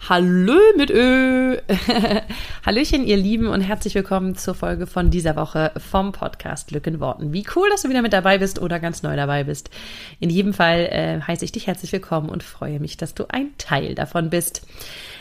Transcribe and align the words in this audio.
Hallo 0.00 0.54
mit 0.76 0.90
Ö. 0.90 1.56
Hallöchen, 2.66 3.04
ihr 3.04 3.16
Lieben, 3.16 3.48
und 3.48 3.60
herzlich 3.60 3.96
willkommen 3.96 4.36
zur 4.36 4.54
Folge 4.54 4.86
von 4.86 5.10
dieser 5.10 5.34
Woche 5.34 5.72
vom 5.78 6.12
Podcast 6.12 6.68
Glück 6.68 6.86
in 6.86 7.00
Worten. 7.00 7.32
Wie 7.32 7.44
cool, 7.56 7.68
dass 7.70 7.82
du 7.82 7.88
wieder 7.88 8.02
mit 8.02 8.12
dabei 8.12 8.38
bist 8.38 8.60
oder 8.60 8.78
ganz 8.78 9.02
neu 9.02 9.16
dabei 9.16 9.42
bist. 9.44 9.70
In 10.20 10.30
jedem 10.30 10.54
Fall 10.54 10.86
äh, 10.92 11.20
heiße 11.26 11.44
ich 11.44 11.50
dich 11.50 11.66
herzlich 11.66 11.90
willkommen 11.90 12.28
und 12.28 12.44
freue 12.44 12.78
mich, 12.78 12.96
dass 12.96 13.14
du 13.14 13.24
ein 13.28 13.50
Teil 13.58 13.96
davon 13.96 14.30
bist. 14.30 14.64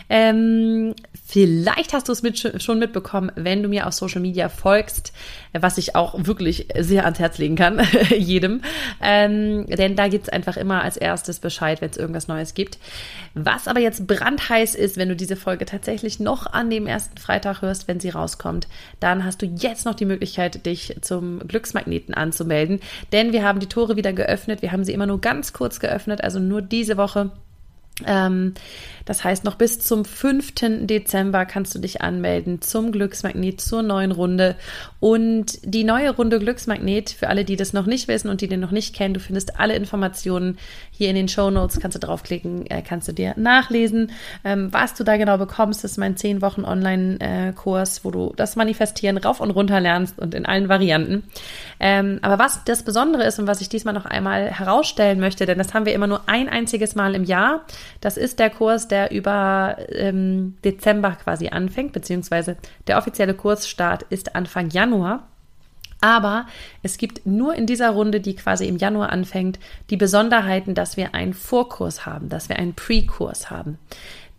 Ähm, 0.10 0.94
vielleicht 1.26 1.94
hast 1.94 2.08
du 2.08 2.12
es 2.12 2.22
mit, 2.22 2.62
schon 2.62 2.80
mitbekommen, 2.80 3.32
wenn 3.36 3.64
du 3.64 3.70
mir 3.70 3.88
auf 3.88 3.94
Social 3.94 4.22
Media 4.22 4.50
folgst, 4.50 5.14
was 5.54 5.78
ich 5.78 5.96
auch 5.96 6.14
wirklich 6.18 6.68
sehr 6.78 7.06
ans 7.06 7.20
Herz 7.20 7.38
legen 7.38 7.56
kann, 7.56 7.82
jedem. 8.10 8.62
Ähm, 9.02 9.66
denn 9.68 9.96
da 9.96 10.08
gibt's 10.08 10.30
einfach 10.30 10.58
immer 10.58 10.84
als 10.84 10.98
erstes 10.98 11.40
Bescheid, 11.40 11.82
wenn 11.82 11.90
es 11.90 11.98
irgendwas 11.98 12.28
Neues 12.28 12.54
gibt. 12.54 12.78
Was 13.34 13.68
aber 13.68 13.80
jetzt 13.80 14.08
brandheiß 14.08 14.76
ist, 14.76 14.98
wenn 14.98 15.10
du 15.10 15.16
diese 15.16 15.36
Folge 15.36 15.66
tatsächlich 15.66 16.20
noch 16.20 16.46
an 16.48 16.70
dem 16.70 16.88
ersten 16.88 17.18
Freitag 17.18 17.62
hörst, 17.62 17.88
wenn 17.88 18.00
sie 18.00 18.10
rauskommt, 18.10 18.68
dann 19.00 19.26
hast 19.26 19.42
du 19.42 19.46
jetzt 19.46 19.86
noch 19.86 19.96
die 19.96 20.06
Möglichkeit, 20.06 20.66
dich 20.66 20.96
zum 21.02 21.40
Glücksmagneten 21.40 22.14
anzumelden. 22.14 22.80
Denn 23.12 23.34
wir 23.34 23.44
haben 23.44 23.60
die 23.60 23.68
Tore 23.68 23.96
wieder 23.96 24.14
geöffnet. 24.14 24.62
Wir 24.62 24.72
haben 24.72 24.84
sie 24.84 24.94
immer 24.94 25.08
nur 25.08 25.22
ganz 25.22 25.54
kurz 25.54 25.80
geöffnet, 25.80 26.24
also 26.24 26.40
nur 26.40 26.62
diese 26.62 26.98
Woche. 26.98 27.32
Ähm, 28.06 28.54
das 29.06 29.24
heißt, 29.24 29.44
noch 29.44 29.56
bis 29.56 29.80
zum 29.80 30.04
5. 30.04 30.54
Dezember 30.82 31.46
kannst 31.46 31.74
du 31.76 31.80
dich 31.80 32.02
anmelden 32.02 32.62
zum 32.62 32.92
Glücksmagnet, 32.92 33.62
zur 33.62 33.84
neuen 33.84 34.12
Runde. 34.12 34.56
Und 35.06 35.60
die 35.62 35.84
neue 35.84 36.10
Runde 36.16 36.40
Glücksmagnet, 36.40 37.12
für 37.12 37.30
alle, 37.30 37.46
die 37.46 37.58
das 37.58 37.74
noch 37.74 37.86
nicht 37.86 38.08
wissen 38.08 38.28
und 38.28 38.42
die 38.42 38.48
den 38.48 38.60
noch 38.60 38.72
nicht 38.72 38.96
kennen, 38.96 39.14
du 39.14 39.20
findest 39.20 39.60
alle 39.60 39.76
Informationen 39.76 40.58
hier 40.90 41.10
in 41.10 41.16
den 41.16 41.28
Show 41.28 41.52
Notes, 41.52 41.80
kannst 41.80 41.94
du 41.94 42.00
draufklicken, 42.00 42.66
äh, 42.72 42.82
kannst 42.82 43.08
du 43.08 43.12
dir 43.12 43.36
nachlesen. 43.38 44.12
Ähm, 44.44 44.74
was 44.74 44.96
du 44.96 45.04
da 45.04 45.18
genau 45.18 45.38
bekommst, 45.38 45.84
das 45.84 45.92
ist 45.92 45.98
mein 45.98 46.18
10 46.18 46.42
Wochen 46.42 46.66
Online-Kurs, 46.66 48.04
wo 48.04 48.10
du 48.10 48.34
das 48.36 48.56
Manifestieren 48.56 49.18
rauf 49.18 49.42
und 49.42 49.52
runter 49.52 49.80
lernst 49.80 50.18
und 50.18 50.34
in 50.34 50.48
allen 50.48 50.70
Varianten. 50.70 51.22
Ähm, 51.80 52.18
aber 52.24 52.40
was 52.40 52.64
das 52.64 52.82
Besondere 52.82 53.26
ist 53.26 53.38
und 53.38 53.46
was 53.46 53.62
ich 53.62 53.70
diesmal 53.70 53.94
noch 53.94 54.08
einmal 54.08 54.50
herausstellen 54.50 55.20
möchte, 55.20 55.46
denn 55.46 55.60
das 55.60 55.76
haben 55.76 55.86
wir 55.86 55.94
immer 55.94 56.08
nur 56.08 56.22
ein 56.26 56.50
einziges 56.50 56.96
Mal 56.96 57.14
im 57.14 57.26
Jahr, 57.26 57.64
das 58.02 58.18
ist 58.18 58.40
der 58.40 58.50
Kurs, 58.50 58.88
der 58.88 59.12
über 59.12 59.78
ähm, 59.90 60.56
Dezember 60.66 61.12
quasi 61.12 61.50
anfängt, 61.50 61.94
beziehungsweise 61.94 62.58
der 62.88 62.98
offizielle 62.98 63.36
Kursstart 63.36 64.02
ist 64.10 64.36
Anfang 64.36 64.72
Januar. 64.72 64.95
Aber 66.02 66.46
es 66.84 66.98
gibt 66.98 67.26
nur 67.26 67.56
in 67.56 67.66
dieser 67.66 67.90
Runde, 67.90 68.20
die 68.20 68.36
quasi 68.36 68.68
im 68.68 68.78
Januar 68.78 69.12
anfängt, 69.12 69.60
die 69.90 69.98
Besonderheiten, 69.98 70.76
dass 70.76 70.98
wir 70.98 71.16
einen 71.16 71.34
Vorkurs 71.34 72.06
haben, 72.06 72.30
dass 72.30 72.50
wir 72.50 72.58
einen 72.58 72.76
Pre-Kurs 72.76 73.50
haben. 73.50 73.80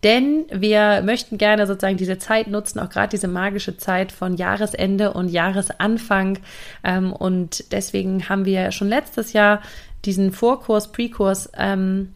Denn 0.03 0.45
wir 0.51 1.01
möchten 1.03 1.37
gerne 1.37 1.65
sozusagen 1.65 1.97
diese 1.97 2.19
Zeit 2.19 2.47
nutzen, 2.47 2.79
auch 2.79 2.89
gerade 2.89 3.09
diese 3.09 3.27
magische 3.27 3.77
Zeit 3.77 4.11
von 4.11 4.35
Jahresende 4.35 5.11
und 5.13 5.29
Jahresanfang. 5.29 6.39
Ähm, 6.83 7.11
und 7.11 7.71
deswegen 7.71 8.29
haben 8.29 8.45
wir 8.45 8.71
schon 8.71 8.89
letztes 8.89 9.33
Jahr 9.33 9.61
diesen 10.05 10.31
Vorkurs, 10.31 10.91
Pre-Kurs 10.91 11.49
ähm, 11.57 12.13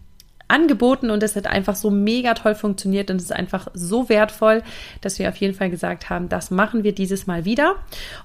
angeboten 0.52 1.10
und 1.10 1.24
es 1.24 1.36
hat 1.36 1.48
einfach 1.48 1.76
so 1.76 1.90
mega 1.90 2.34
toll 2.34 2.54
funktioniert 2.54 3.10
und 3.10 3.18
es 3.18 3.24
ist 3.24 3.34
einfach 3.34 3.68
so 3.74 4.10
wertvoll, 4.10 4.62
dass 5.02 5.18
wir 5.18 5.30
auf 5.30 5.38
jeden 5.38 5.56
Fall 5.56 5.70
gesagt 5.70 6.10
haben, 6.10 6.30
das 6.30 6.52
machen 6.52 6.84
wir 6.84 6.94
dieses 6.94 7.26
Mal 7.26 7.46
wieder. 7.46 7.76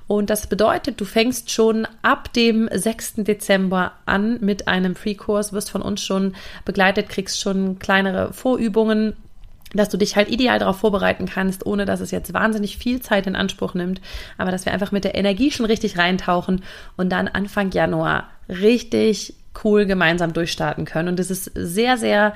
Und 0.07 0.29
das 0.29 0.47
bedeutet, 0.47 1.01
du 1.01 1.05
fängst 1.05 1.51
schon 1.51 1.87
ab 2.03 2.33
dem 2.33 2.69
6. 2.73 3.15
Dezember 3.19 3.93
an 4.05 4.39
mit 4.41 4.69
einem 4.69 4.97
Free-Kurs, 4.97 5.53
wirst 5.53 5.71
von 5.71 5.83
uns 5.83 6.03
schon 6.03 6.35
begleitet, 6.65 7.09
kriegst 7.09 7.41
schon 7.41 7.79
kleinere 7.79 8.33
Vorübungen 8.33 9.15
dass 9.75 9.89
du 9.89 9.97
dich 9.97 10.17
halt 10.17 10.31
ideal 10.31 10.59
darauf 10.59 10.79
vorbereiten 10.79 11.27
kannst, 11.27 11.67
ohne 11.67 11.85
dass 11.85 12.01
es 12.01 12.11
jetzt 12.11 12.33
wahnsinnig 12.33 12.79
viel 12.79 13.01
Zeit 13.01 13.27
in 13.27 13.37
Anspruch 13.37 13.75
nimmt, 13.75 14.01
aber 14.39 14.51
dass 14.51 14.65
wir 14.65 14.73
einfach 14.73 14.93
mit 14.93 15.05
der 15.05 15.17
Energie 15.17 15.51
schon 15.51 15.67
richtig 15.67 15.99
reintauchen 15.99 16.63
und 16.97 17.11
dann 17.11 17.29
Anfang 17.29 17.73
Januar 17.73 18.29
richtig 18.49 19.35
cool 19.65 19.87
gemeinsam 19.87 20.33
durchstarten 20.33 20.85
können. 20.85 21.09
Und 21.09 21.21
es 21.21 21.31
ist 21.31 21.51
sehr, 21.55 21.97
sehr, 21.99 22.35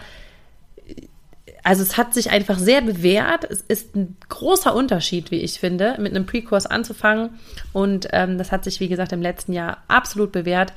also 1.63 1.83
es 1.83 1.97
hat 1.97 2.15
sich 2.15 2.31
einfach 2.31 2.59
sehr 2.59 2.81
bewährt. 2.81 3.45
Es 3.45 3.63
ist 3.63 3.95
ein 3.97 4.17
großer 4.29 4.75
Unterschied, 4.75 5.31
wie 5.31 5.41
ich 5.41 5.61
finde, 5.61 5.97
mit 5.99 6.15
einem 6.15 6.27
Pre-Kurs 6.27 6.67
anzufangen. 6.67 7.31
Und 7.73 8.09
ähm, 8.13 8.39
das 8.39 8.53
hat 8.53 8.65
sich, 8.65 8.81
wie 8.81 8.89
gesagt, 8.89 9.13
im 9.13 9.23
letzten 9.23 9.53
Jahr 9.53 9.79
absolut 9.89 10.33
bewährt. 10.33 10.73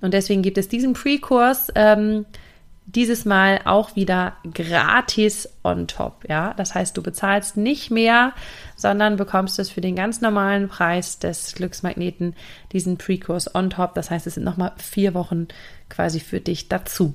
Und 0.00 0.14
deswegen 0.14 0.42
gibt 0.42 0.58
es 0.58 0.68
diesen 0.68 0.92
Pre-Kurs. 0.92 1.68
Ähm, 1.74 2.26
dieses 2.86 3.24
Mal 3.24 3.60
auch 3.64 3.96
wieder 3.96 4.36
gratis 4.54 5.48
on 5.64 5.88
top. 5.88 6.24
Ja, 6.28 6.54
das 6.56 6.74
heißt, 6.74 6.96
du 6.96 7.02
bezahlst 7.02 7.56
nicht 7.56 7.90
mehr, 7.90 8.32
sondern 8.76 9.16
bekommst 9.16 9.58
es 9.58 9.70
für 9.70 9.80
den 9.80 9.96
ganz 9.96 10.20
normalen 10.20 10.68
Preis 10.68 11.18
des 11.18 11.54
Glücksmagneten, 11.54 12.36
diesen 12.72 12.96
Pre-Kurs 12.96 13.52
on 13.54 13.70
top. 13.70 13.94
Das 13.94 14.10
heißt, 14.10 14.26
es 14.28 14.34
sind 14.34 14.44
nochmal 14.44 14.72
vier 14.76 15.14
Wochen 15.14 15.48
quasi 15.88 16.20
für 16.20 16.40
dich 16.40 16.68
dazu. 16.68 17.14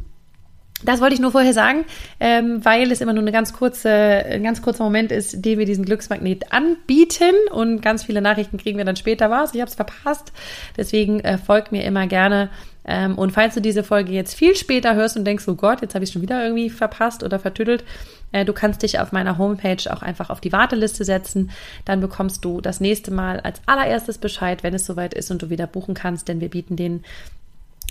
Das 0.84 1.00
wollte 1.00 1.14
ich 1.14 1.20
nur 1.20 1.32
vorher 1.32 1.54
sagen, 1.54 1.86
ähm, 2.20 2.64
weil 2.66 2.92
es 2.92 3.02
immer 3.02 3.14
nur 3.14 3.22
eine 3.22 3.32
ganz 3.32 3.54
kurze, 3.54 3.90
ein 3.90 4.44
ganz 4.44 4.62
kurzer 4.62 4.84
Moment 4.84 5.12
ist, 5.12 5.46
den 5.46 5.60
wir 5.60 5.66
diesen 5.66 5.86
Glücksmagnet 5.86 6.52
anbieten 6.52 7.36
und 7.52 7.82
ganz 7.82 8.04
viele 8.04 8.22
Nachrichten 8.22 8.58
kriegen 8.58 8.78
wir 8.78 8.86
dann 8.86 8.96
später 8.96 9.30
was. 9.30 9.54
Ich 9.54 9.62
habe 9.62 9.70
es 9.70 9.76
verpasst, 9.76 10.32
deswegen 10.78 11.20
äh, 11.20 11.38
folgt 11.38 11.72
mir 11.72 11.84
immer 11.84 12.08
gerne. 12.08 12.50
Ähm, 12.84 13.16
und 13.16 13.32
falls 13.32 13.54
du 13.54 13.62
diese 13.62 13.84
Folge 13.84 14.12
jetzt 14.12 14.34
viel 14.34 14.56
später 14.56 14.96
hörst 14.96 15.16
und 15.16 15.26
denkst, 15.26 15.48
oh 15.48 15.54
Gott, 15.54 15.82
jetzt 15.82 15.94
habe 15.94 16.04
ich 16.04 16.12
schon 16.12 16.24
wieder 16.24 16.44
irgendwie 16.44 16.72
verpasst 16.72 17.22
oder 17.22 17.38
vertüdelt, 17.38 17.84
äh, 18.32 18.44
du 18.44 18.54
kannst 18.54 18.82
dich 18.82 19.00
auf 19.00 19.12
meiner 19.12 19.38
Homepage 19.38 19.94
auch 19.94 20.02
einfach 20.02 20.32
auf 20.32 20.42
die 20.42 20.52
Warteliste 20.52 21.06
setzen. 21.06 21.52
Dann 21.86 22.02
bekommst 22.02 22.44
du 22.44 22.60
das 22.60 22.80
nächste 22.80 23.12
Mal 23.12 23.40
als 23.40 23.62
allererstes 23.68 24.18
Bescheid, 24.18 24.64
wenn 24.64 24.74
es 24.74 24.88
soweit 24.88 25.14
ist 25.14 25.30
und 25.30 25.44
du 25.44 25.52
wieder 25.52 25.68
buchen 25.68 25.94
kannst, 25.94 26.28
denn 26.28 26.42
wir 26.42 26.50
bieten 26.50 26.76
den 26.76 27.04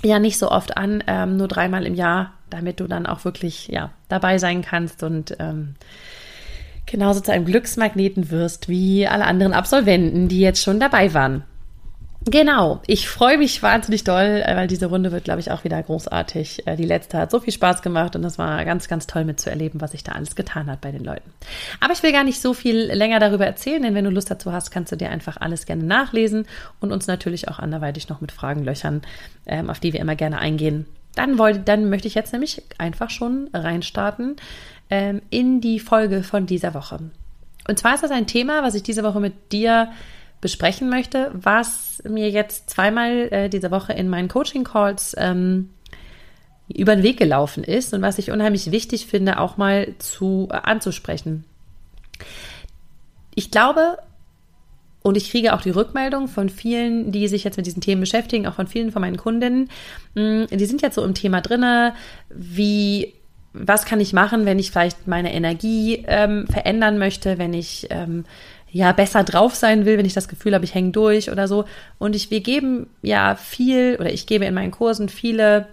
ja 0.02 0.18
nicht 0.18 0.38
so 0.38 0.50
oft 0.50 0.76
an, 0.76 1.02
ähm, 1.06 1.36
nur 1.36 1.48
dreimal 1.48 1.86
im 1.86 1.94
Jahr, 1.94 2.32
damit 2.48 2.80
du 2.80 2.86
dann 2.86 3.06
auch 3.06 3.24
wirklich 3.24 3.68
ja 3.68 3.90
dabei 4.08 4.38
sein 4.38 4.62
kannst 4.62 5.02
und 5.02 5.36
ähm, 5.38 5.74
genauso 6.86 7.20
zu 7.20 7.32
einem 7.32 7.44
Glücksmagneten 7.44 8.30
wirst 8.30 8.68
wie 8.68 9.06
alle 9.06 9.24
anderen 9.24 9.52
Absolventen, 9.52 10.28
die 10.28 10.40
jetzt 10.40 10.62
schon 10.62 10.80
dabei 10.80 11.14
waren. 11.14 11.44
Genau, 12.26 12.82
ich 12.86 13.08
freue 13.08 13.38
mich 13.38 13.62
wahnsinnig 13.62 14.04
doll, 14.04 14.42
äh, 14.44 14.54
weil 14.54 14.66
diese 14.66 14.86
Runde 14.86 15.10
wird, 15.10 15.24
glaube 15.24 15.40
ich, 15.40 15.50
auch 15.50 15.64
wieder 15.64 15.82
großartig. 15.82 16.66
Äh, 16.66 16.76
die 16.76 16.84
letzte 16.84 17.16
hat 17.16 17.30
so 17.30 17.40
viel 17.40 17.52
Spaß 17.52 17.80
gemacht 17.80 18.14
und 18.14 18.20
das 18.20 18.36
war 18.36 18.62
ganz, 18.66 18.88
ganz 18.88 19.06
toll 19.06 19.24
mitzuerleben, 19.24 19.80
was 19.80 19.92
sich 19.92 20.04
da 20.04 20.12
alles 20.12 20.36
getan 20.36 20.70
hat 20.70 20.82
bei 20.82 20.92
den 20.92 21.02
Leuten. 21.02 21.32
Aber 21.80 21.94
ich 21.94 22.02
will 22.02 22.12
gar 22.12 22.24
nicht 22.24 22.42
so 22.42 22.52
viel 22.52 22.76
länger 22.76 23.20
darüber 23.20 23.46
erzählen, 23.46 23.82
denn 23.82 23.94
wenn 23.94 24.04
du 24.04 24.10
Lust 24.10 24.30
dazu 24.30 24.52
hast, 24.52 24.70
kannst 24.70 24.92
du 24.92 24.96
dir 24.96 25.08
einfach 25.08 25.38
alles 25.38 25.64
gerne 25.64 25.84
nachlesen 25.84 26.46
und 26.78 26.92
uns 26.92 27.06
natürlich 27.06 27.48
auch 27.48 27.58
anderweitig 27.58 28.10
noch 28.10 28.20
mit 28.20 28.32
Fragen 28.32 28.64
löchern, 28.64 29.00
ähm, 29.46 29.70
auf 29.70 29.80
die 29.80 29.94
wir 29.94 30.00
immer 30.00 30.14
gerne 30.14 30.38
eingehen. 30.38 30.84
Dann, 31.14 31.38
wollte, 31.38 31.60
dann 31.60 31.88
möchte 31.88 32.06
ich 32.06 32.14
jetzt 32.14 32.34
nämlich 32.34 32.62
einfach 32.76 33.08
schon 33.08 33.48
reinstarten 33.54 34.36
ähm, 34.90 35.22
in 35.30 35.62
die 35.62 35.80
Folge 35.80 36.22
von 36.22 36.44
dieser 36.44 36.74
Woche. 36.74 36.98
Und 37.66 37.78
zwar 37.78 37.94
ist 37.94 38.02
das 38.02 38.10
ein 38.10 38.26
Thema, 38.26 38.62
was 38.62 38.74
ich 38.74 38.82
diese 38.82 39.04
Woche 39.04 39.20
mit 39.20 39.52
dir 39.52 39.88
besprechen 40.40 40.88
möchte, 40.88 41.30
was 41.34 42.02
mir 42.08 42.30
jetzt 42.30 42.70
zweimal 42.70 43.28
äh, 43.30 43.48
diese 43.48 43.70
Woche 43.70 43.92
in 43.92 44.08
meinen 44.08 44.28
Coaching-Calls 44.28 45.14
ähm, 45.18 45.70
über 46.68 46.94
den 46.94 47.02
Weg 47.02 47.18
gelaufen 47.18 47.64
ist 47.64 47.92
und 47.92 48.02
was 48.02 48.18
ich 48.18 48.30
unheimlich 48.30 48.70
wichtig 48.70 49.06
finde, 49.06 49.38
auch 49.38 49.56
mal 49.56 49.94
zu 49.98 50.48
äh, 50.50 50.54
anzusprechen. 50.54 51.44
Ich 53.34 53.50
glaube, 53.50 53.98
und 55.02 55.16
ich 55.16 55.30
kriege 55.30 55.54
auch 55.54 55.62
die 55.62 55.70
Rückmeldung 55.70 56.28
von 56.28 56.48
vielen, 56.48 57.10
die 57.10 57.26
sich 57.28 57.44
jetzt 57.44 57.56
mit 57.56 57.66
diesen 57.66 57.80
Themen 57.80 58.00
beschäftigen, 58.00 58.46
auch 58.46 58.54
von 58.54 58.66
vielen 58.66 58.92
von 58.92 59.00
meinen 59.00 59.16
Kundinnen, 59.16 59.70
mm, 60.14 60.44
die 60.50 60.66
sind 60.66 60.82
jetzt 60.82 60.94
so 60.94 61.04
im 61.04 61.14
Thema 61.14 61.40
drinne, 61.40 61.94
wie 62.28 63.14
was 63.52 63.84
kann 63.84 64.00
ich 64.00 64.12
machen, 64.12 64.46
wenn 64.46 64.60
ich 64.60 64.70
vielleicht 64.70 65.08
meine 65.08 65.34
Energie 65.34 66.04
ähm, 66.06 66.46
verändern 66.46 66.98
möchte, 66.98 67.36
wenn 67.38 67.52
ich 67.52 67.88
ähm, 67.90 68.24
ja 68.70 68.92
besser 68.92 69.24
drauf 69.24 69.54
sein 69.54 69.84
will, 69.84 69.98
wenn 69.98 70.06
ich 70.06 70.14
das 70.14 70.28
Gefühl 70.28 70.54
habe, 70.54 70.64
ich 70.64 70.74
hänge 70.74 70.92
durch 70.92 71.30
oder 71.30 71.48
so. 71.48 71.64
Und 71.98 72.14
ich, 72.16 72.30
wir 72.30 72.40
geben 72.40 72.88
ja 73.02 73.34
viel 73.34 73.96
oder 73.98 74.12
ich 74.12 74.26
gebe 74.26 74.44
in 74.44 74.54
meinen 74.54 74.70
Kursen 74.70 75.08
viele 75.08 75.66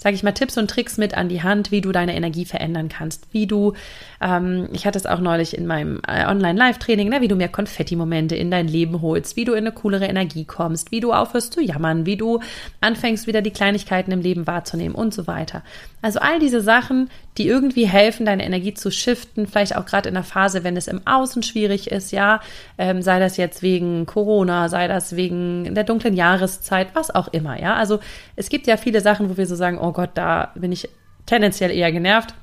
sage 0.00 0.16
ich 0.16 0.22
mal, 0.22 0.32
Tipps 0.32 0.56
und 0.56 0.70
Tricks 0.70 0.96
mit 0.96 1.14
an 1.14 1.28
die 1.28 1.42
Hand, 1.42 1.70
wie 1.70 1.82
du 1.82 1.92
deine 1.92 2.16
Energie 2.16 2.46
verändern 2.46 2.88
kannst, 2.88 3.26
wie 3.32 3.46
du, 3.46 3.74
ähm, 4.22 4.66
ich 4.72 4.86
hatte 4.86 4.98
es 4.98 5.04
auch 5.04 5.20
neulich 5.20 5.54
in 5.54 5.66
meinem 5.66 6.00
äh, 6.08 6.24
Online-Live-Training, 6.24 7.10
ne, 7.10 7.20
wie 7.20 7.28
du 7.28 7.36
mehr 7.36 7.50
Konfetti-Momente 7.50 8.34
in 8.34 8.50
dein 8.50 8.66
Leben 8.66 9.02
holst, 9.02 9.36
wie 9.36 9.44
du 9.44 9.52
in 9.52 9.58
eine 9.58 9.72
coolere 9.72 10.06
Energie 10.06 10.46
kommst, 10.46 10.90
wie 10.90 11.00
du 11.00 11.12
aufhörst 11.12 11.52
zu 11.52 11.60
jammern, 11.60 12.06
wie 12.06 12.16
du 12.16 12.40
anfängst, 12.80 13.26
wieder 13.26 13.42
die 13.42 13.50
Kleinigkeiten 13.50 14.10
im 14.10 14.22
Leben 14.22 14.46
wahrzunehmen 14.46 14.94
und 14.94 15.12
so 15.12 15.26
weiter. 15.26 15.62
Also 16.00 16.18
all 16.20 16.38
diese 16.38 16.62
Sachen, 16.62 17.10
die 17.40 17.48
irgendwie 17.48 17.88
helfen, 17.88 18.26
deine 18.26 18.44
Energie 18.44 18.74
zu 18.74 18.90
shiften, 18.90 19.46
vielleicht 19.46 19.74
auch 19.74 19.86
gerade 19.86 20.10
in 20.10 20.14
der 20.14 20.24
Phase, 20.24 20.62
wenn 20.62 20.76
es 20.76 20.88
im 20.88 21.06
Außen 21.06 21.42
schwierig 21.42 21.90
ist, 21.90 22.12
ja, 22.12 22.40
ähm, 22.76 23.00
sei 23.00 23.18
das 23.18 23.38
jetzt 23.38 23.62
wegen 23.62 24.04
Corona, 24.04 24.68
sei 24.68 24.88
das 24.88 25.16
wegen 25.16 25.74
der 25.74 25.84
dunklen 25.84 26.12
Jahreszeit, 26.12 26.88
was 26.92 27.14
auch 27.14 27.28
immer, 27.28 27.58
ja. 27.58 27.76
Also 27.76 27.98
es 28.36 28.50
gibt 28.50 28.66
ja 28.66 28.76
viele 28.76 29.00
Sachen, 29.00 29.30
wo 29.30 29.38
wir 29.38 29.46
so 29.46 29.54
sagen, 29.54 29.78
oh 29.78 29.92
Gott, 29.92 30.10
da 30.14 30.52
bin 30.54 30.70
ich 30.70 30.90
tendenziell 31.24 31.70
eher 31.70 31.90
genervt 31.92 32.34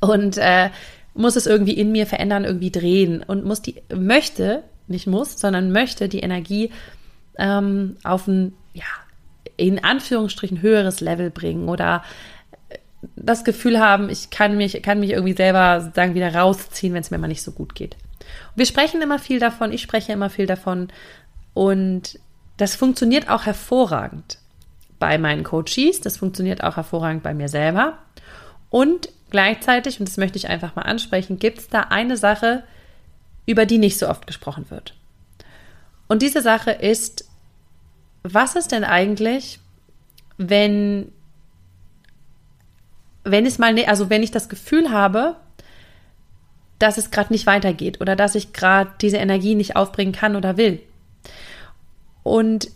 und 0.00 0.36
äh, 0.36 0.70
muss 1.14 1.36
es 1.36 1.46
irgendwie 1.46 1.74
in 1.74 1.92
mir 1.92 2.08
verändern, 2.08 2.44
irgendwie 2.44 2.72
drehen 2.72 3.22
und 3.22 3.44
muss 3.44 3.62
die, 3.62 3.76
möchte, 3.94 4.64
nicht 4.88 5.06
muss, 5.06 5.38
sondern 5.38 5.70
möchte 5.70 6.08
die 6.08 6.20
Energie 6.20 6.72
ähm, 7.38 7.98
auf 8.02 8.26
ein, 8.26 8.54
ja, 8.74 8.82
in 9.56 9.84
Anführungsstrichen 9.84 10.60
höheres 10.60 11.00
Level 11.00 11.30
bringen 11.30 11.68
oder 11.68 12.02
das 13.16 13.44
Gefühl 13.44 13.78
haben, 13.78 14.08
ich 14.08 14.30
kann 14.30 14.56
mich, 14.56 14.82
kann 14.82 15.00
mich 15.00 15.10
irgendwie 15.10 15.36
selber 15.36 15.92
sagen, 15.94 16.14
wieder 16.14 16.34
rausziehen, 16.34 16.94
wenn 16.94 17.02
es 17.02 17.10
mir 17.10 17.18
mal 17.18 17.28
nicht 17.28 17.42
so 17.42 17.52
gut 17.52 17.74
geht. 17.74 17.96
wir 18.56 18.66
sprechen 18.66 19.00
immer 19.02 19.18
viel 19.18 19.38
davon, 19.38 19.72
ich 19.72 19.82
spreche 19.82 20.12
immer 20.12 20.30
viel 20.30 20.46
davon 20.46 20.88
und 21.54 22.18
das 22.56 22.74
funktioniert 22.74 23.28
auch 23.28 23.46
hervorragend 23.46 24.38
bei 24.98 25.16
meinen 25.18 25.44
Coaches, 25.44 26.00
das 26.00 26.16
funktioniert 26.16 26.64
auch 26.64 26.76
hervorragend 26.76 27.22
bei 27.22 27.34
mir 27.34 27.48
selber. 27.48 27.98
Und 28.70 29.08
gleichzeitig, 29.30 30.00
und 30.00 30.08
das 30.08 30.16
möchte 30.16 30.38
ich 30.38 30.48
einfach 30.48 30.74
mal 30.74 30.82
ansprechen, 30.82 31.38
gibt 31.38 31.58
es 31.58 31.68
da 31.68 31.82
eine 31.82 32.16
Sache, 32.16 32.64
über 33.46 33.64
die 33.64 33.78
nicht 33.78 33.98
so 33.98 34.08
oft 34.08 34.26
gesprochen 34.26 34.66
wird. 34.70 34.94
Und 36.08 36.22
diese 36.22 36.42
Sache 36.42 36.72
ist, 36.72 37.24
was 38.22 38.56
ist 38.56 38.72
denn 38.72 38.84
eigentlich, 38.84 39.60
wenn 40.36 41.12
wenn 43.30 43.46
es 43.46 43.58
mal, 43.58 43.74
ne, 43.74 43.88
also 43.88 44.10
wenn 44.10 44.22
ich 44.22 44.30
das 44.30 44.48
Gefühl 44.48 44.90
habe, 44.90 45.36
dass 46.78 46.98
es 46.98 47.10
gerade 47.10 47.32
nicht 47.32 47.46
weitergeht 47.46 48.00
oder 48.00 48.16
dass 48.16 48.34
ich 48.34 48.52
gerade 48.52 48.90
diese 49.00 49.16
Energie 49.16 49.54
nicht 49.54 49.76
aufbringen 49.76 50.12
kann 50.12 50.36
oder 50.36 50.56
will. 50.56 50.80
Und 52.22 52.70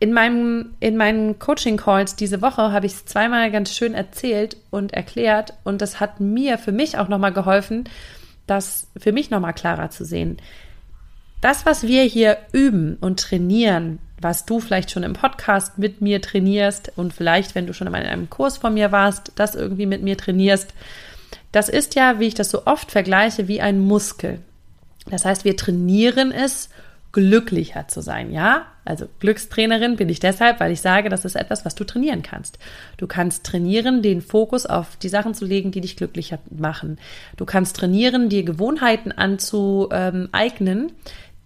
in 0.00 0.12
meinem, 0.12 0.74
in 0.80 0.96
meinen 0.96 1.38
Coaching-Calls 1.38 2.16
diese 2.16 2.40
Woche 2.40 2.72
habe 2.72 2.86
ich 2.86 2.94
es 2.94 3.04
zweimal 3.04 3.50
ganz 3.50 3.74
schön 3.74 3.94
erzählt 3.94 4.56
und 4.70 4.94
erklärt 4.94 5.54
und 5.62 5.82
das 5.82 6.00
hat 6.00 6.20
mir 6.20 6.56
für 6.56 6.72
mich 6.72 6.96
auch 6.96 7.08
nochmal 7.08 7.32
geholfen, 7.32 7.84
das 8.46 8.88
für 8.96 9.12
mich 9.12 9.30
nochmal 9.30 9.52
klarer 9.52 9.90
zu 9.90 10.04
sehen. 10.04 10.38
Das, 11.40 11.66
was 11.66 11.84
wir 11.84 12.02
hier 12.02 12.38
üben 12.52 12.96
und 13.00 13.20
trainieren, 13.20 13.98
was 14.20 14.44
du 14.44 14.60
vielleicht 14.60 14.90
schon 14.90 15.02
im 15.02 15.14
Podcast 15.14 15.78
mit 15.78 16.00
mir 16.00 16.20
trainierst 16.20 16.92
und 16.96 17.12
vielleicht, 17.12 17.54
wenn 17.54 17.66
du 17.66 17.72
schon 17.72 17.86
in 17.86 17.94
einem 17.94 18.28
Kurs 18.28 18.58
von 18.58 18.74
mir 18.74 18.92
warst, 18.92 19.32
das 19.36 19.54
irgendwie 19.54 19.86
mit 19.86 20.02
mir 20.02 20.16
trainierst. 20.16 20.74
Das 21.52 21.68
ist 21.68 21.94
ja, 21.94 22.20
wie 22.20 22.26
ich 22.26 22.34
das 22.34 22.50
so 22.50 22.66
oft 22.66 22.90
vergleiche, 22.90 23.48
wie 23.48 23.60
ein 23.60 23.80
Muskel. 23.80 24.40
Das 25.10 25.24
heißt, 25.24 25.44
wir 25.44 25.56
trainieren 25.56 26.32
es, 26.32 26.68
glücklicher 27.12 27.88
zu 27.88 28.02
sein, 28.02 28.32
ja? 28.32 28.66
Also 28.84 29.06
Glückstrainerin 29.20 29.96
bin 29.96 30.08
ich 30.08 30.20
deshalb, 30.20 30.60
weil 30.60 30.72
ich 30.72 30.80
sage, 30.80 31.08
das 31.08 31.24
ist 31.24 31.36
etwas, 31.36 31.64
was 31.64 31.74
du 31.74 31.84
trainieren 31.84 32.22
kannst. 32.22 32.58
Du 32.96 33.06
kannst 33.06 33.44
trainieren, 33.44 34.02
den 34.02 34.22
Fokus 34.22 34.66
auf 34.66 34.96
die 34.96 35.08
Sachen 35.08 35.34
zu 35.34 35.44
legen, 35.44 35.70
die 35.70 35.80
dich 35.80 35.96
glücklicher 35.96 36.38
machen. 36.50 36.98
Du 37.36 37.44
kannst 37.44 37.76
trainieren, 37.76 38.28
dir 38.28 38.42
Gewohnheiten 38.44 39.12
anzueignen, 39.12 40.92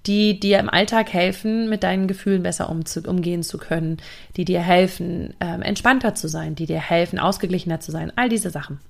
die 0.07 0.39
dir 0.39 0.59
im 0.59 0.69
Alltag 0.69 1.13
helfen, 1.13 1.69
mit 1.69 1.83
deinen 1.83 2.07
Gefühlen 2.09 2.43
besser 2.43 2.69
umgehen 2.69 3.43
zu 3.43 3.59
können, 3.59 3.99
die 4.37 4.45
dir 4.45 4.61
helfen, 4.61 5.35
ähm, 5.41 5.63
entspannter 5.63 6.15
zu 6.15 6.29
sein, 6.29 6.55
die 6.55 6.67
dir 6.67 6.81
helfen, 6.81 7.19
ausgeglichener 7.19 7.81
zu 7.81 7.91
sein, 7.91 8.13
all 8.17 8.29
diese 8.29 8.51
Sachen. 8.51 8.81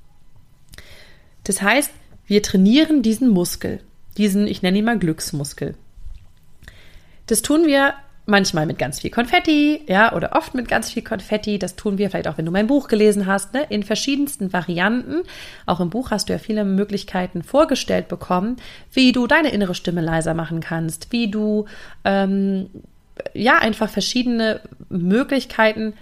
Das 1.44 1.62
heißt, 1.62 1.92
wir 2.26 2.42
trainieren 2.42 3.02
diesen 3.02 3.28
Muskel, 3.28 3.80
diesen, 4.16 4.46
ich 4.46 4.62
nenne 4.62 4.78
ihn 4.78 4.84
mal 4.84 4.98
Glücksmuskel. 4.98 5.76
Das 7.26 7.42
tun 7.42 7.66
wir 7.66 7.94
manchmal 8.26 8.64
mit 8.64 8.78
ganz 8.78 9.00
viel 9.00 9.10
Konfetti, 9.10 9.82
ja, 9.86 10.14
oder 10.14 10.34
oft 10.34 10.54
mit 10.54 10.68
ganz 10.68 10.90
viel 10.90 11.02
Konfetti. 11.02 11.58
Das 11.58 11.76
tun 11.76 11.98
wir 11.98 12.08
vielleicht 12.08 12.28
auch, 12.28 12.38
wenn 12.38 12.46
du 12.46 12.52
mein 12.52 12.66
Buch 12.66 12.88
gelesen 12.88 13.26
hast, 13.26 13.52
ne, 13.52 13.66
in 13.68 13.82
verschiedensten 13.82 14.52
Varianten. 14.52 15.22
Auch 15.66 15.80
im 15.80 15.90
Buch 15.90 16.10
hast 16.10 16.28
du 16.28 16.32
ja 16.32 16.38
viele 16.38 16.64
Möglichkeiten 16.64 17.42
vorgestellt 17.42 18.08
bekommen, 18.08 18.56
wie 18.92 19.12
du 19.12 19.26
deine 19.26 19.50
innere 19.50 19.74
Stimme 19.74 20.00
leiser 20.00 20.34
machen 20.34 20.60
kannst, 20.60 21.12
wie 21.12 21.30
du 21.30 21.66
ähm, 22.04 22.70
ja 23.34 23.58
einfach 23.58 23.90
verschiedene 23.90 24.60
Möglichkeiten, 24.88 25.92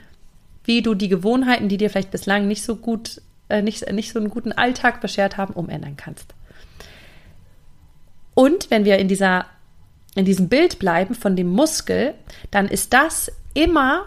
wie 0.64 0.82
du 0.82 0.94
die 0.94 1.08
Gewohnheiten, 1.08 1.68
die 1.68 1.76
dir 1.76 1.90
vielleicht 1.90 2.12
bislang 2.12 2.46
nicht 2.46 2.62
so 2.62 2.76
gut, 2.76 3.20
äh, 3.48 3.62
nicht, 3.62 3.90
nicht 3.92 4.12
so 4.12 4.20
einen 4.20 4.30
guten 4.30 4.52
Alltag 4.52 5.00
beschert 5.00 5.38
haben, 5.38 5.54
umändern 5.54 5.96
kannst. 5.96 6.34
Und 8.34 8.70
wenn 8.70 8.84
wir 8.84 8.98
in 8.98 9.08
dieser 9.08 9.46
in 10.14 10.24
diesem 10.24 10.48
Bild 10.48 10.78
bleiben 10.78 11.14
von 11.14 11.36
dem 11.36 11.48
Muskel, 11.48 12.14
dann 12.50 12.68
ist 12.68 12.92
das 12.92 13.32
immer 13.54 14.06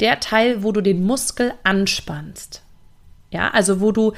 der 0.00 0.20
Teil, 0.20 0.62
wo 0.62 0.72
du 0.72 0.80
den 0.80 1.04
Muskel 1.04 1.52
anspannst. 1.64 2.62
Ja, 3.30 3.50
also 3.50 3.80
wo 3.80 3.92
du, 3.92 4.12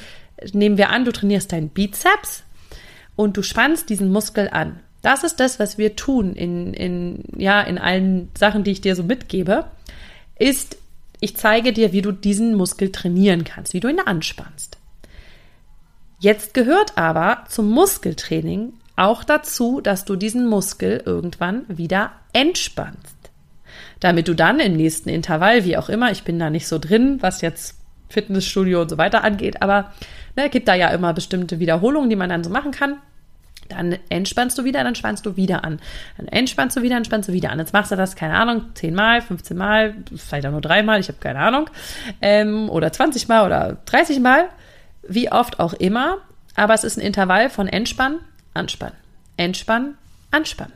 nehmen 0.53 0.79
wir 0.79 0.91
an, 0.91 1.05
du 1.05 1.13
trainierst 1.13 1.53
deinen 1.53 1.71
Bizeps 1.71 2.45
und 3.17 3.37
du 3.37 3.43
spannst 3.43 3.89
diesen 3.91 4.13
Muskel 4.13 4.49
an. 4.51 4.81
Das 5.03 5.25
ist 5.25 5.41
das, 5.41 5.59
was 5.59 5.79
wir 5.79 5.97
tun 5.97 6.35
in, 6.35 6.75
in, 6.75 7.25
ja, 7.37 7.61
in 7.63 7.79
allen 7.79 8.31
Sachen, 8.37 8.65
die 8.65 8.71
ich 8.71 8.83
dir 8.83 8.95
so 8.95 9.03
mitgebe, 9.03 9.65
ist, 10.39 10.77
ich 11.21 11.37
zeige 11.37 11.73
dir, 11.73 11.93
wie 11.93 12.03
du 12.03 12.13
diesen 12.13 12.55
Muskel 12.55 12.93
trainieren 12.93 13.45
kannst, 13.45 13.73
wie 13.73 13.81
du 13.81 13.89
ihn 13.89 14.01
anspannst. 14.01 14.79
Jetzt 16.19 16.53
gehört 16.53 16.99
aber 16.99 17.45
zum 17.49 17.71
Muskeltraining 17.71 18.75
auch 19.01 19.25
dazu, 19.25 19.81
dass 19.81 20.05
du 20.05 20.15
diesen 20.15 20.47
Muskel 20.47 21.03
irgendwann 21.05 21.65
wieder 21.69 22.13
entspannst. 22.33 23.17
Damit 23.99 24.29
du 24.29 24.35
dann 24.35 24.61
im 24.61 24.77
nächsten 24.77 25.09
Intervall, 25.09 25.65
wie 25.65 25.77
auch 25.77 25.89
immer, 25.89 26.11
ich 26.11 26.23
bin 26.23 26.39
da 26.39 26.51
nicht 26.51 26.69
so 26.69 26.79
drin, 26.79 27.19
was 27.21 27.41
jetzt 27.41 27.79
Fitnessstudio 28.09 28.83
und 28.83 28.91
so 28.91 28.99
weiter 28.99 29.25
angeht, 29.25 29.63
aber 29.63 29.93
ne, 30.37 30.51
gibt 30.51 30.69
da 30.69 30.75
ja 30.75 30.89
immer 30.89 31.13
bestimmte 31.15 31.61
Wiederholungen, 31.61 32.11
die 32.11 32.17
man 32.17 32.29
dann 32.29 32.45
so 32.45 32.51
machen 32.51 32.73
kann. 32.73 32.99
Dann 33.69 33.97
entspannst 34.09 34.59
du 34.59 34.65
wieder, 34.65 34.83
dann 34.83 34.97
spannst 34.97 35.25
du 35.25 35.37
wieder 35.37 35.65
an. 35.65 35.81
Dann 36.17 36.27
entspannst 36.27 36.77
du 36.77 36.83
wieder, 36.83 36.97
dann 36.97 37.05
spannst 37.05 37.29
du 37.29 37.33
wieder 37.33 37.51
an. 37.51 37.59
Jetzt 37.59 37.73
machst 37.73 37.93
du 37.93 37.97
das, 37.97 38.17
keine 38.17 38.35
Ahnung, 38.35 38.65
10 38.75 38.95
Mal, 38.95 39.23
15 39.23 39.57
Mal, 39.57 39.95
vielleicht 40.17 40.45
auch 40.45 40.51
nur 40.51 40.61
dreimal, 40.61 40.99
ich 40.99 41.09
habe 41.09 41.19
keine 41.21 41.39
Ahnung. 41.39 41.71
Ähm, 42.21 42.69
oder 42.69 42.93
20 42.93 43.29
Mal 43.29 43.47
oder 43.47 43.79
30 43.87 44.19
Mal, 44.19 44.49
wie 45.07 45.31
oft 45.31 45.61
auch 45.61 45.73
immer. 45.73 46.19
Aber 46.57 46.75
es 46.75 46.83
ist 46.83 46.99
ein 46.99 47.03
Intervall 47.03 47.49
von 47.49 47.69
Entspannen, 47.69 48.19
anspannen. 48.55 48.97
Entspannen, 49.37 49.97
anspannen. 50.31 50.75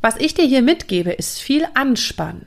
Was 0.00 0.16
ich 0.16 0.34
dir 0.34 0.44
hier 0.44 0.62
mitgebe, 0.62 1.12
ist 1.12 1.40
viel 1.40 1.66
Anspannen. 1.74 2.46